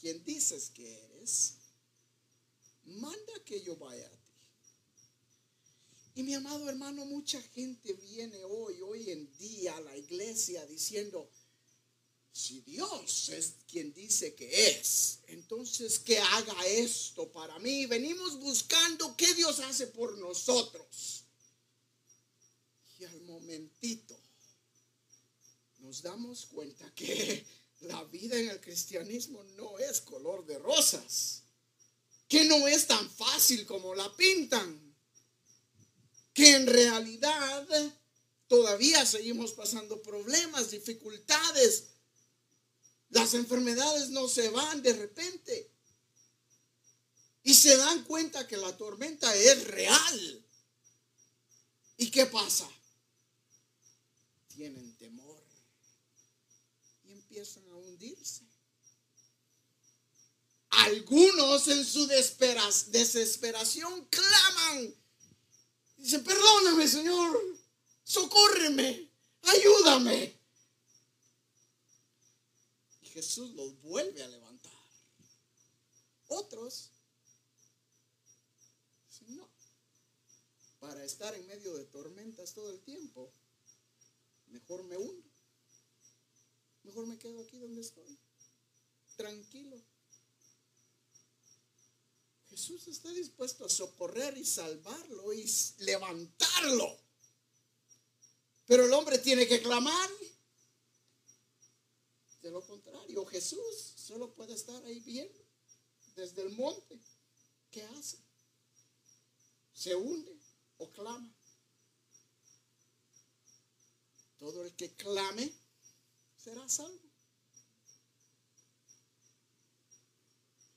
quien 0.00 0.22
dices 0.24 0.70
que 0.70 0.92
eres? 0.92 1.06
manda 2.86 3.32
que 3.44 3.62
yo 3.62 3.76
vaya 3.76 4.06
a 4.06 4.10
ti. 4.10 4.16
Y 6.16 6.22
mi 6.22 6.34
amado 6.34 6.68
hermano, 6.68 7.04
mucha 7.04 7.40
gente 7.42 7.92
viene 7.92 8.42
hoy, 8.44 8.80
hoy 8.80 9.10
en 9.10 9.30
día 9.36 9.76
a 9.76 9.80
la 9.80 9.96
iglesia 9.96 10.64
diciendo, 10.66 11.28
si 12.32 12.60
Dios 12.60 13.28
es 13.30 13.54
quien 13.70 13.92
dice 13.92 14.34
que 14.34 14.70
es, 14.70 15.20
entonces 15.26 15.98
que 15.98 16.18
haga 16.18 16.66
esto 16.66 17.30
para 17.32 17.58
mí. 17.58 17.86
Venimos 17.86 18.38
buscando 18.40 19.16
qué 19.16 19.34
Dios 19.34 19.60
hace 19.60 19.86
por 19.88 20.16
nosotros. 20.18 21.24
Y 22.98 23.04
al 23.04 23.20
momentito 23.22 24.18
nos 25.78 26.02
damos 26.02 26.46
cuenta 26.46 26.92
que 26.94 27.44
la 27.80 28.02
vida 28.04 28.38
en 28.38 28.50
el 28.50 28.60
cristianismo 28.60 29.42
no 29.56 29.78
es 29.78 30.00
color 30.00 30.46
de 30.46 30.58
rosas 30.58 31.42
que 32.28 32.44
no 32.44 32.66
es 32.66 32.86
tan 32.86 33.08
fácil 33.10 33.66
como 33.66 33.94
la 33.94 34.14
pintan, 34.16 34.94
que 36.32 36.50
en 36.52 36.66
realidad 36.66 37.68
todavía 38.48 39.06
seguimos 39.06 39.52
pasando 39.52 40.02
problemas, 40.02 40.70
dificultades, 40.70 41.84
las 43.10 43.34
enfermedades 43.34 44.10
no 44.10 44.28
se 44.28 44.48
van 44.50 44.82
de 44.82 44.92
repente 44.92 45.70
y 47.44 47.54
se 47.54 47.76
dan 47.76 48.02
cuenta 48.04 48.46
que 48.48 48.56
la 48.56 48.76
tormenta 48.76 49.34
es 49.34 49.64
real. 49.68 50.44
¿Y 51.96 52.10
qué 52.10 52.26
pasa? 52.26 52.68
Tienen 54.56 54.96
temor 54.96 55.44
y 57.04 57.12
empiezan 57.12 57.68
a 57.68 57.76
hundirse. 57.76 58.42
Algunos 60.70 61.68
en 61.68 61.84
su 61.84 62.06
desesperación 62.06 64.06
claman. 64.06 64.94
Dicen, 65.98 66.24
perdóname 66.24 66.88
Señor, 66.88 67.38
socórreme, 68.02 69.10
ayúdame. 69.42 70.40
Y 73.02 73.08
Jesús 73.08 73.50
los 73.50 73.78
vuelve 73.82 74.22
a 74.22 74.28
levantar. 74.28 74.72
Otros 76.28 76.92
no. 79.28 79.50
Para 80.78 81.04
estar 81.04 81.34
en 81.34 81.46
medio 81.46 81.74
de 81.74 81.84
tormentas 81.84 82.54
todo 82.54 82.70
el 82.70 82.80
tiempo, 82.80 83.30
mejor 84.56 84.84
me 84.84 84.96
hundo. 84.96 85.30
Mejor 86.82 87.06
me 87.06 87.18
quedo 87.18 87.40
aquí 87.42 87.58
donde 87.58 87.82
estoy. 87.82 88.18
Tranquilo. 89.16 89.76
Jesús 92.48 92.86
está 92.88 93.10
dispuesto 93.10 93.66
a 93.66 93.68
socorrer 93.68 94.38
y 94.38 94.44
salvarlo 94.44 95.32
y 95.34 95.44
levantarlo. 95.78 96.98
Pero 98.66 98.86
el 98.86 98.92
hombre 98.94 99.18
tiene 99.18 99.46
que 99.46 99.60
clamar. 99.60 100.10
De 102.40 102.50
lo 102.50 102.64
contrario, 102.64 103.26
Jesús 103.26 103.94
solo 103.96 104.32
puede 104.34 104.54
estar 104.54 104.82
ahí 104.84 105.00
bien 105.00 105.30
desde 106.14 106.42
el 106.42 106.50
monte. 106.50 106.98
¿Qué 107.70 107.82
hace? 107.82 108.18
Se 109.72 109.94
hunde 109.94 110.40
o 110.78 110.90
clama. 110.92 111.35
Todo 114.38 114.64
el 114.64 114.74
que 114.76 114.94
clame 114.94 115.52
será 116.36 116.68
salvo. 116.68 117.10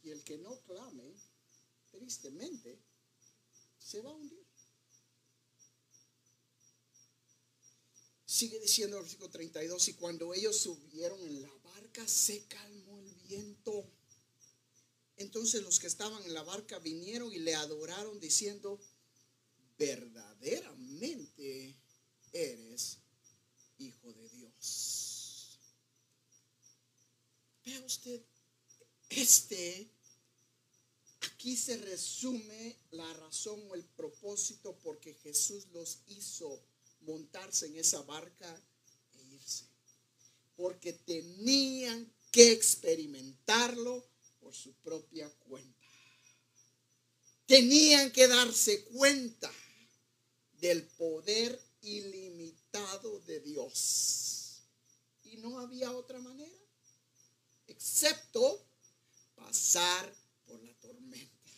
Y 0.01 0.11
el 0.11 0.23
que 0.23 0.37
no 0.37 0.59
clame, 0.61 1.13
tristemente, 1.91 2.79
se 3.77 4.01
va 4.01 4.11
a 4.11 4.13
hundir. 4.13 4.45
Sigue 8.25 8.59
diciendo 8.59 8.97
el 8.97 9.03
versículo 9.03 9.29
32, 9.29 9.87
y 9.89 9.93
cuando 9.95 10.33
ellos 10.33 10.57
subieron 10.57 11.19
en 11.21 11.41
la 11.41 11.53
barca 11.57 12.07
se 12.07 12.45
calmó 12.45 12.97
el 12.99 13.13
viento. 13.27 13.91
Entonces 15.17 15.61
los 15.61 15.79
que 15.79 15.87
estaban 15.87 16.23
en 16.23 16.33
la 16.33 16.43
barca 16.43 16.79
vinieron 16.79 17.33
y 17.33 17.39
le 17.39 17.55
adoraron 17.55 18.19
diciendo, 18.21 18.79
verdaderamente 19.77 21.75
eres 22.31 22.99
hijo 23.79 24.13
de 24.13 24.29
Dios. 24.29 25.59
Vea 27.65 27.81
usted, 27.85 28.21
este, 29.09 29.89
aquí 31.21 31.55
se 31.57 31.77
resume 31.77 32.77
la 32.91 33.11
razón 33.13 33.61
o 33.69 33.75
el 33.75 33.83
propósito 33.83 34.77
porque 34.83 35.13
Jesús 35.15 35.67
los 35.73 35.99
hizo 36.07 36.61
montarse 37.01 37.67
en 37.67 37.77
esa 37.77 38.01
barca 38.03 38.61
e 39.13 39.23
irse. 39.35 39.65
Porque 40.55 40.93
tenían 40.93 42.11
que 42.31 42.51
experimentarlo 42.51 44.05
por 44.39 44.53
su 44.53 44.73
propia 44.73 45.29
cuenta. 45.47 45.87
Tenían 47.45 48.11
que 48.11 48.27
darse 48.27 48.83
cuenta 48.85 49.51
del 50.59 50.83
poder 50.83 51.59
ilimitado 51.81 53.19
de 53.21 53.39
Dios. 53.41 54.63
Y 55.23 55.37
no 55.37 55.59
había 55.59 55.91
otra 55.91 56.19
manera, 56.19 56.57
excepto 57.67 58.65
pasar 59.35 60.13
por 60.45 60.61
la 60.63 60.73
tormenta. 60.75 61.51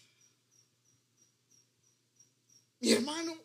Mi 2.80 2.92
hermano, 2.92 3.38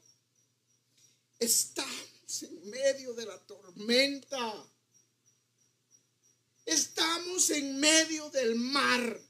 estamos 1.38 2.42
en 2.42 2.70
medio 2.70 3.12
de 3.14 3.26
la 3.26 3.38
tormenta. 3.46 4.66
Estamos 6.64 7.50
en 7.50 7.78
medio 7.78 8.30
del 8.30 8.56
mar. 8.56 9.20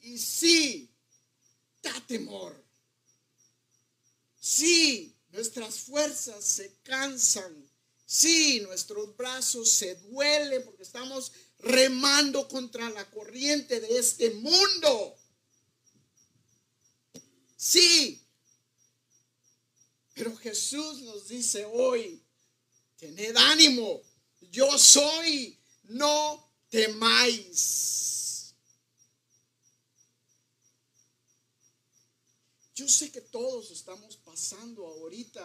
Y 0.00 0.18
sí, 0.18 0.94
da 1.82 2.06
temor. 2.06 2.64
Sí, 4.38 5.17
nuestras 5.30 5.80
fuerzas 5.80 6.44
se 6.44 6.76
cansan. 6.82 7.68
Sí, 8.06 8.60
nuestros 8.60 9.16
brazos 9.16 9.70
se 9.70 9.96
duelen 9.96 10.64
porque 10.64 10.82
estamos 10.82 11.32
remando 11.58 12.48
contra 12.48 12.88
la 12.90 13.08
corriente 13.10 13.80
de 13.80 13.98
este 13.98 14.30
mundo. 14.30 15.16
Sí, 17.56 18.22
pero 20.14 20.36
Jesús 20.36 21.02
nos 21.02 21.28
dice 21.28 21.64
hoy, 21.64 22.20
tened 22.96 23.36
ánimo, 23.36 24.00
yo 24.50 24.78
soy, 24.78 25.58
no 25.84 26.52
temáis. 26.68 28.17
Yo 32.78 32.86
sé 32.86 33.10
que 33.10 33.20
todos 33.20 33.72
estamos 33.72 34.16
pasando 34.18 34.86
ahorita 34.86 35.42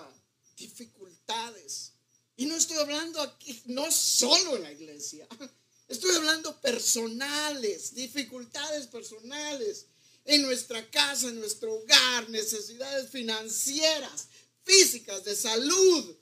dificultades. 0.55 1.93
Y 2.37 2.45
no 2.45 2.55
estoy 2.55 2.77
hablando 2.77 3.19
aquí, 3.21 3.59
no 3.65 3.91
solo 3.91 4.55
en 4.55 4.61
la 4.61 4.71
iglesia. 4.71 5.27
Estoy 5.87 6.15
hablando 6.15 6.61
personales, 6.61 7.95
dificultades 7.95 8.85
personales 8.85 9.87
en 10.25 10.43
nuestra 10.43 10.87
casa, 10.91 11.29
en 11.29 11.39
nuestro 11.39 11.73
hogar, 11.73 12.29
necesidades 12.29 13.09
financieras, 13.09 14.27
físicas, 14.63 15.23
de 15.23 15.35
salud. 15.35 16.15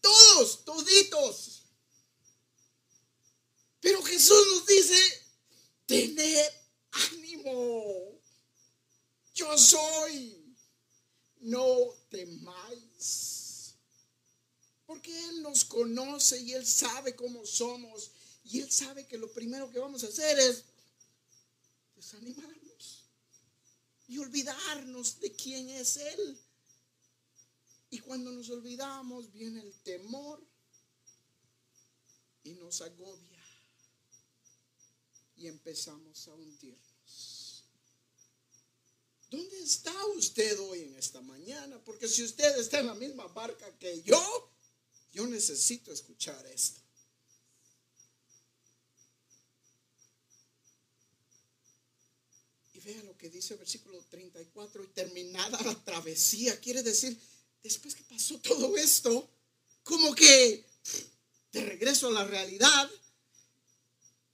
Todos, 0.00 0.64
toditos. 0.64 1.62
Pero 3.78 4.02
Jesús 4.02 4.44
nos 4.54 4.66
dice, 4.66 5.26
tened 5.86 6.50
ánimo. 6.90 8.20
Yo 9.34 9.56
soy 9.56 10.47
no 11.40 11.94
temáis. 12.10 13.74
Porque 14.86 15.12
Él 15.28 15.42
nos 15.42 15.64
conoce 15.64 16.40
y 16.40 16.52
Él 16.52 16.66
sabe 16.66 17.14
cómo 17.14 17.44
somos. 17.44 18.10
Y 18.44 18.60
Él 18.60 18.70
sabe 18.70 19.06
que 19.06 19.18
lo 19.18 19.30
primero 19.32 19.70
que 19.70 19.78
vamos 19.78 20.04
a 20.04 20.08
hacer 20.08 20.38
es 20.38 20.64
desanimarnos 21.94 23.04
y 24.08 24.18
olvidarnos 24.18 25.20
de 25.20 25.32
quién 25.32 25.68
es 25.68 25.98
Él. 25.98 26.38
Y 27.90 27.98
cuando 28.00 28.32
nos 28.32 28.48
olvidamos 28.50 29.32
viene 29.32 29.60
el 29.60 29.74
temor 29.80 30.42
y 32.44 32.54
nos 32.54 32.80
agobia 32.80 33.44
y 35.36 35.46
empezamos 35.46 36.26
a 36.28 36.34
hundir. 36.34 36.87
¿Dónde 39.30 39.62
está 39.62 39.92
usted 40.16 40.58
hoy 40.60 40.84
en 40.84 40.96
esta 40.96 41.20
mañana? 41.20 41.78
Porque 41.84 42.08
si 42.08 42.22
usted 42.22 42.56
está 42.58 42.80
en 42.80 42.86
la 42.86 42.94
misma 42.94 43.26
barca 43.26 43.70
que 43.78 44.02
yo, 44.02 44.50
yo 45.12 45.26
necesito 45.26 45.92
escuchar 45.92 46.46
esto. 46.46 46.80
Y 52.72 52.80
vea 52.80 53.02
lo 53.02 53.18
que 53.18 53.28
dice 53.28 53.52
el 53.52 53.58
versículo 53.58 54.02
34, 54.08 54.84
y 54.84 54.86
terminada 54.88 55.60
la 55.62 55.84
travesía, 55.84 56.58
quiere 56.58 56.82
decir, 56.82 57.18
después 57.62 57.94
que 57.94 58.04
pasó 58.04 58.38
todo 58.38 58.78
esto, 58.78 59.28
como 59.82 60.14
que 60.14 60.64
de 61.52 61.64
regreso 61.66 62.08
a 62.08 62.12
la 62.12 62.24
realidad, 62.24 62.90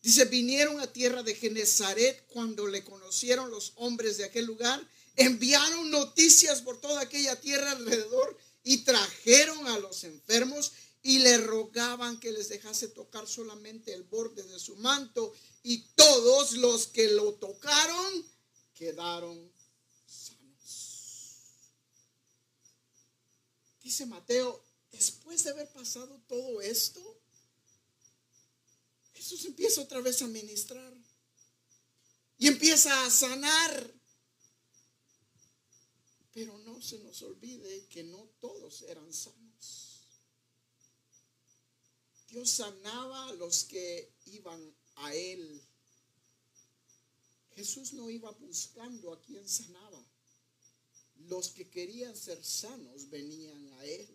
Dice, 0.04 0.26
vinieron 0.26 0.80
a 0.80 0.92
tierra 0.92 1.22
de 1.22 1.34
Genezaret 1.34 2.26
cuando 2.26 2.66
le 2.66 2.84
conocieron 2.84 3.50
los 3.50 3.72
hombres 3.76 4.18
de 4.18 4.24
aquel 4.24 4.44
lugar, 4.44 4.86
enviaron 5.16 5.90
noticias 5.90 6.60
por 6.60 6.78
toda 6.78 7.00
aquella 7.00 7.40
tierra 7.40 7.70
alrededor 7.70 8.36
y 8.64 8.84
trajeron 8.84 9.66
a 9.66 9.78
los 9.78 10.04
enfermos 10.04 10.72
y 11.02 11.20
le 11.20 11.38
rogaban 11.38 12.20
que 12.20 12.32
les 12.32 12.50
dejase 12.50 12.88
tocar 12.88 13.26
solamente 13.26 13.94
el 13.94 14.02
borde 14.02 14.42
de 14.42 14.58
su 14.58 14.76
manto 14.76 15.32
y 15.62 15.78
todos 15.94 16.52
los 16.52 16.86
que 16.86 17.08
lo 17.08 17.32
tocaron 17.36 18.26
quedaron 18.74 19.50
sanos. 20.06 21.38
Dice 23.82 24.04
Mateo, 24.04 24.62
después 24.92 25.44
de 25.44 25.50
haber 25.50 25.72
pasado 25.72 26.20
todo 26.28 26.60
esto, 26.60 27.00
Jesús 29.24 29.46
empieza 29.46 29.80
otra 29.80 30.02
vez 30.02 30.20
a 30.20 30.26
ministrar 30.26 30.92
y 32.36 32.46
empieza 32.46 33.06
a 33.06 33.10
sanar. 33.10 33.94
Pero 36.34 36.58
no 36.58 36.82
se 36.82 36.98
nos 36.98 37.22
olvide 37.22 37.86
que 37.86 38.04
no 38.04 38.18
todos 38.38 38.82
eran 38.82 39.10
sanos. 39.14 40.08
Dios 42.28 42.50
sanaba 42.50 43.28
a 43.28 43.32
los 43.32 43.64
que 43.64 44.12
iban 44.26 44.76
a 44.96 45.14
Él. 45.14 45.62
Jesús 47.54 47.94
no 47.94 48.10
iba 48.10 48.30
buscando 48.32 49.10
a 49.10 49.22
quien 49.22 49.48
sanaba. 49.48 50.04
Los 51.28 51.48
que 51.48 51.70
querían 51.70 52.14
ser 52.14 52.44
sanos 52.44 53.08
venían 53.08 53.72
a 53.72 53.86
Él. 53.86 54.13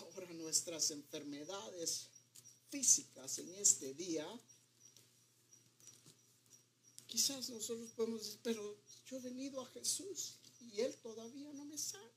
Ahora 0.00 0.32
nuestras 0.34 0.90
enfermedades 0.90 2.08
físicas 2.70 3.38
en 3.38 3.54
este 3.54 3.94
día 3.94 4.26
quizás 7.06 7.48
nosotros 7.48 7.90
podemos 7.92 8.20
decir, 8.20 8.40
pero 8.42 8.76
yo 9.06 9.16
he 9.16 9.20
venido 9.20 9.60
a 9.60 9.66
Jesús 9.70 10.34
y 10.60 10.80
Él 10.80 10.94
todavía 10.96 11.52
no 11.54 11.64
me 11.64 11.78
sana. 11.78 12.10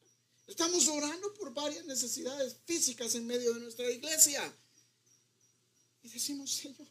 Estamos 0.47 0.87
orando 0.87 1.33
por 1.35 1.53
varias 1.53 1.85
necesidades 1.85 2.57
físicas 2.65 3.15
en 3.15 3.25
medio 3.27 3.53
de 3.53 3.59
nuestra 3.61 3.89
iglesia. 3.89 4.41
Y 6.01 6.09
decimos, 6.09 6.51
Señor, 6.51 6.87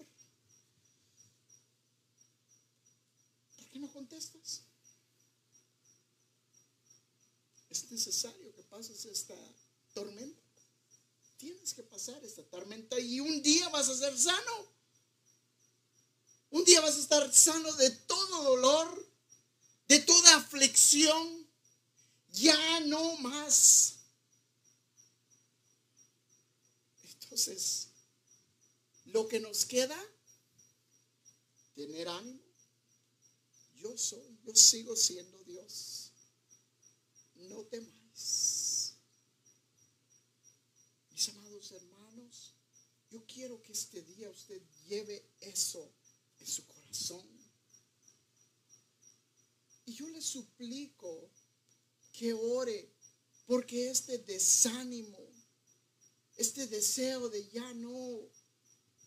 ¿por 3.57 3.69
qué 3.71 3.79
no 3.79 3.93
contestas? 3.93 4.63
Es 7.69 7.91
necesario 7.91 8.55
que 8.55 8.63
pases 8.63 9.05
esta 9.05 9.35
tormenta. 9.93 10.48
Tienes 11.39 11.73
que 11.73 11.83
pasar 11.83 12.23
esta 12.25 12.43
tormenta 12.43 12.99
y 13.01 13.21
un 13.21 13.43
día 13.43 13.69
vas 13.71 13.89
a 13.89 13.97
ser 13.97 14.19
sano. 14.19 14.67
Un 16.51 16.65
día 16.65 16.81
vas 16.81 16.97
a 16.97 17.01
estar 17.01 17.33
sano 17.33 17.73
de 17.75 17.91
todo 17.91 18.43
dolor, 18.43 19.13
de 19.87 20.01
toda 20.01 20.37
aflicción. 20.37 21.47
Ya 22.33 22.81
no 22.81 23.17
más. 23.19 23.95
Entonces, 27.03 27.89
lo 29.07 29.29
que 29.29 29.41
nos 29.41 29.65
queda, 29.65 29.99
tener 31.75 32.09
ánimo. 32.09 32.43
Yo 33.77 33.97
soy, 33.97 34.39
yo 34.45 34.55
sigo 34.57 34.97
siendo 34.97 35.39
Dios. 35.45 36.11
No 37.35 37.63
temáis. 37.65 38.95
Mis 41.11 41.29
amados 41.29 41.71
hermanos, 41.73 42.55
yo 43.11 43.25
quiero 43.39 43.63
que 43.63 43.71
este 43.71 44.03
día 44.03 44.29
usted 44.31 44.61
lleve 44.89 45.25
eso 45.41 45.89
en 46.41 46.47
su 46.49 46.67
corazón. 46.67 47.25
Y 49.87 49.93
yo 49.93 50.09
le 50.09 50.21
suplico 50.21 51.31
que 52.13 52.33
ore 52.33 52.93
porque 53.47 53.91
este 53.91 54.19
desánimo, 54.19 55.21
este 56.37 56.67
deseo 56.67 57.29
de 57.29 57.49
ya 57.51 57.73
no 57.75 58.29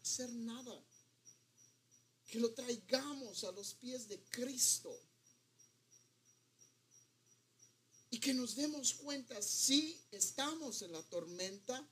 hacer 0.02 0.32
nada, 0.32 0.82
que 2.26 2.40
lo 2.40 2.54
traigamos 2.54 3.44
a 3.44 3.52
los 3.52 3.74
pies 3.74 4.08
de 4.08 4.18
Cristo 4.30 4.98
y 8.10 8.18
que 8.18 8.34
nos 8.34 8.56
demos 8.56 8.94
cuenta, 8.94 9.42
si 9.42 10.02
estamos 10.10 10.84
en 10.84 10.94
la 10.94 11.04
tormenta, 11.10 11.86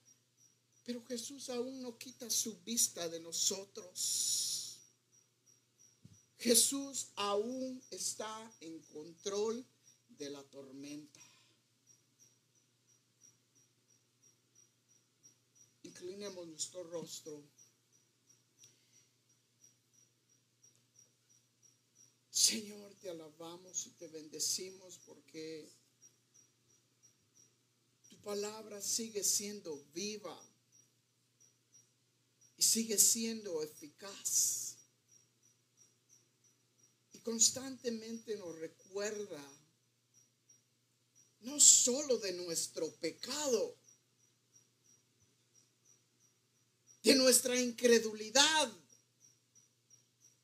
pero 0.89 1.05
Jesús 1.05 1.51
aún 1.51 1.83
no 1.83 1.99
quita 1.99 2.27
su 2.31 2.57
vista 2.61 3.07
de 3.09 3.19
nosotros. 3.19 4.79
Jesús 6.39 7.09
aún 7.15 7.79
está 7.91 8.51
en 8.59 8.79
control 8.85 9.63
de 10.17 10.31
la 10.31 10.41
tormenta. 10.45 11.21
Inclinemos 15.83 16.47
nuestro 16.47 16.81
rostro. 16.85 17.43
Señor, 22.31 22.95
te 22.95 23.11
alabamos 23.11 23.85
y 23.85 23.91
te 23.91 24.07
bendecimos 24.07 24.97
porque 25.05 25.71
tu 28.09 28.17
palabra 28.21 28.81
sigue 28.81 29.23
siendo 29.23 29.77
viva 29.93 30.48
y 32.59 32.61
sigue 32.61 32.97
siendo 32.97 33.63
eficaz. 33.63 34.75
Constantemente 37.23 38.35
nos 38.35 38.53
recuerda 38.59 39.41
no 41.41 41.57
solo 41.57 42.17
de 42.17 42.33
nuestro 42.33 42.91
pecado, 42.95 43.77
de 47.03 47.15
nuestra 47.15 47.57
incredulidad, 47.57 48.73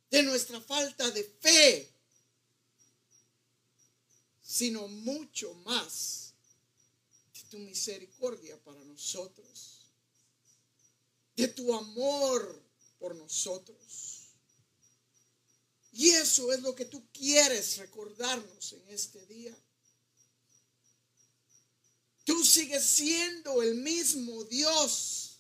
de 0.09 0.24
nuestra 0.24 0.61
falta 0.61 1.11
de 1.11 1.24
fe, 1.24 1.91
sino 4.41 4.88
mucho 4.88 5.53
más 5.66 6.34
de 7.34 7.41
tu 7.49 7.57
misericordia 7.57 8.57
para 8.63 8.82
nosotros, 8.86 9.74
de 11.36 11.47
tu 11.49 11.73
amor 11.73 12.63
por 12.99 13.15
nosotros. 13.15 14.29
Y 15.91 16.09
eso 16.09 16.51
es 16.51 16.61
lo 16.61 16.75
que 16.75 16.86
tú 16.86 17.07
quieres 17.13 17.77
recordarnos 17.77 18.73
en 18.73 18.89
este 18.89 19.25
día. 19.27 19.55
Tú 22.25 22.43
sigues 22.43 22.83
siendo 22.83 23.61
el 23.61 23.75
mismo 23.75 24.43
Dios. 24.45 25.39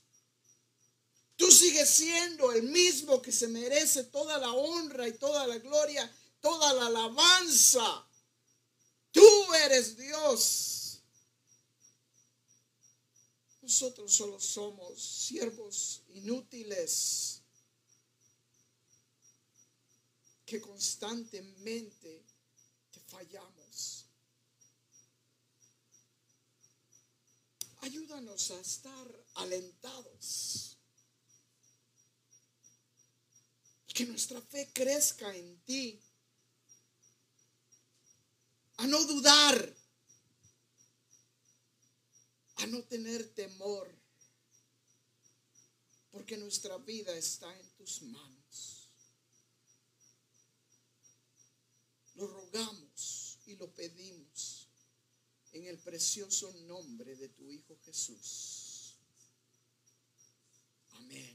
Tú 1.35 1.51
sigues 1.51 1.89
siendo 1.89 2.53
el 2.53 2.63
mismo 2.63 3.21
que 3.21 3.31
se 3.31 3.47
merece 3.47 4.05
toda 4.05 4.37
la 4.37 4.51
honra 4.51 5.07
y 5.07 5.13
toda 5.13 5.45
la 5.47 5.57
gloria, 5.57 6.09
toda 6.39 6.73
la 6.73 6.85
alabanza. 6.85 8.07
Tú 9.11 9.53
eres 9.65 9.97
Dios. 9.97 10.74
Nosotros 13.65 14.13
solo 14.13 14.39
somos 14.39 15.01
siervos 15.01 16.03
inútiles 16.09 17.41
que 20.45 20.61
constantemente 20.61 22.23
te 22.91 22.99
fallamos. 23.07 24.05
Ayúdanos 27.81 28.51
a 28.51 28.59
estar 28.59 29.25
alentados. 29.33 30.77
Que 33.87 34.05
nuestra 34.05 34.39
fe 34.41 34.69
crezca 34.73 35.35
en 35.35 35.59
ti. 35.61 35.99
A 38.77 38.85
no 38.85 39.03
dudar 39.05 39.84
a 42.55 42.67
no 42.67 42.83
tener 42.83 43.33
temor, 43.33 43.93
porque 46.11 46.37
nuestra 46.37 46.77
vida 46.77 47.15
está 47.15 47.53
en 47.59 47.69
tus 47.71 48.01
manos. 48.03 48.89
Lo 52.15 52.27
rogamos 52.27 53.39
y 53.45 53.55
lo 53.55 53.69
pedimos 53.73 54.69
en 55.51 55.67
el 55.67 55.77
precioso 55.79 56.53
nombre 56.61 57.15
de 57.15 57.29
tu 57.29 57.49
Hijo 57.49 57.77
Jesús. 57.83 58.95
Amén. 60.91 61.34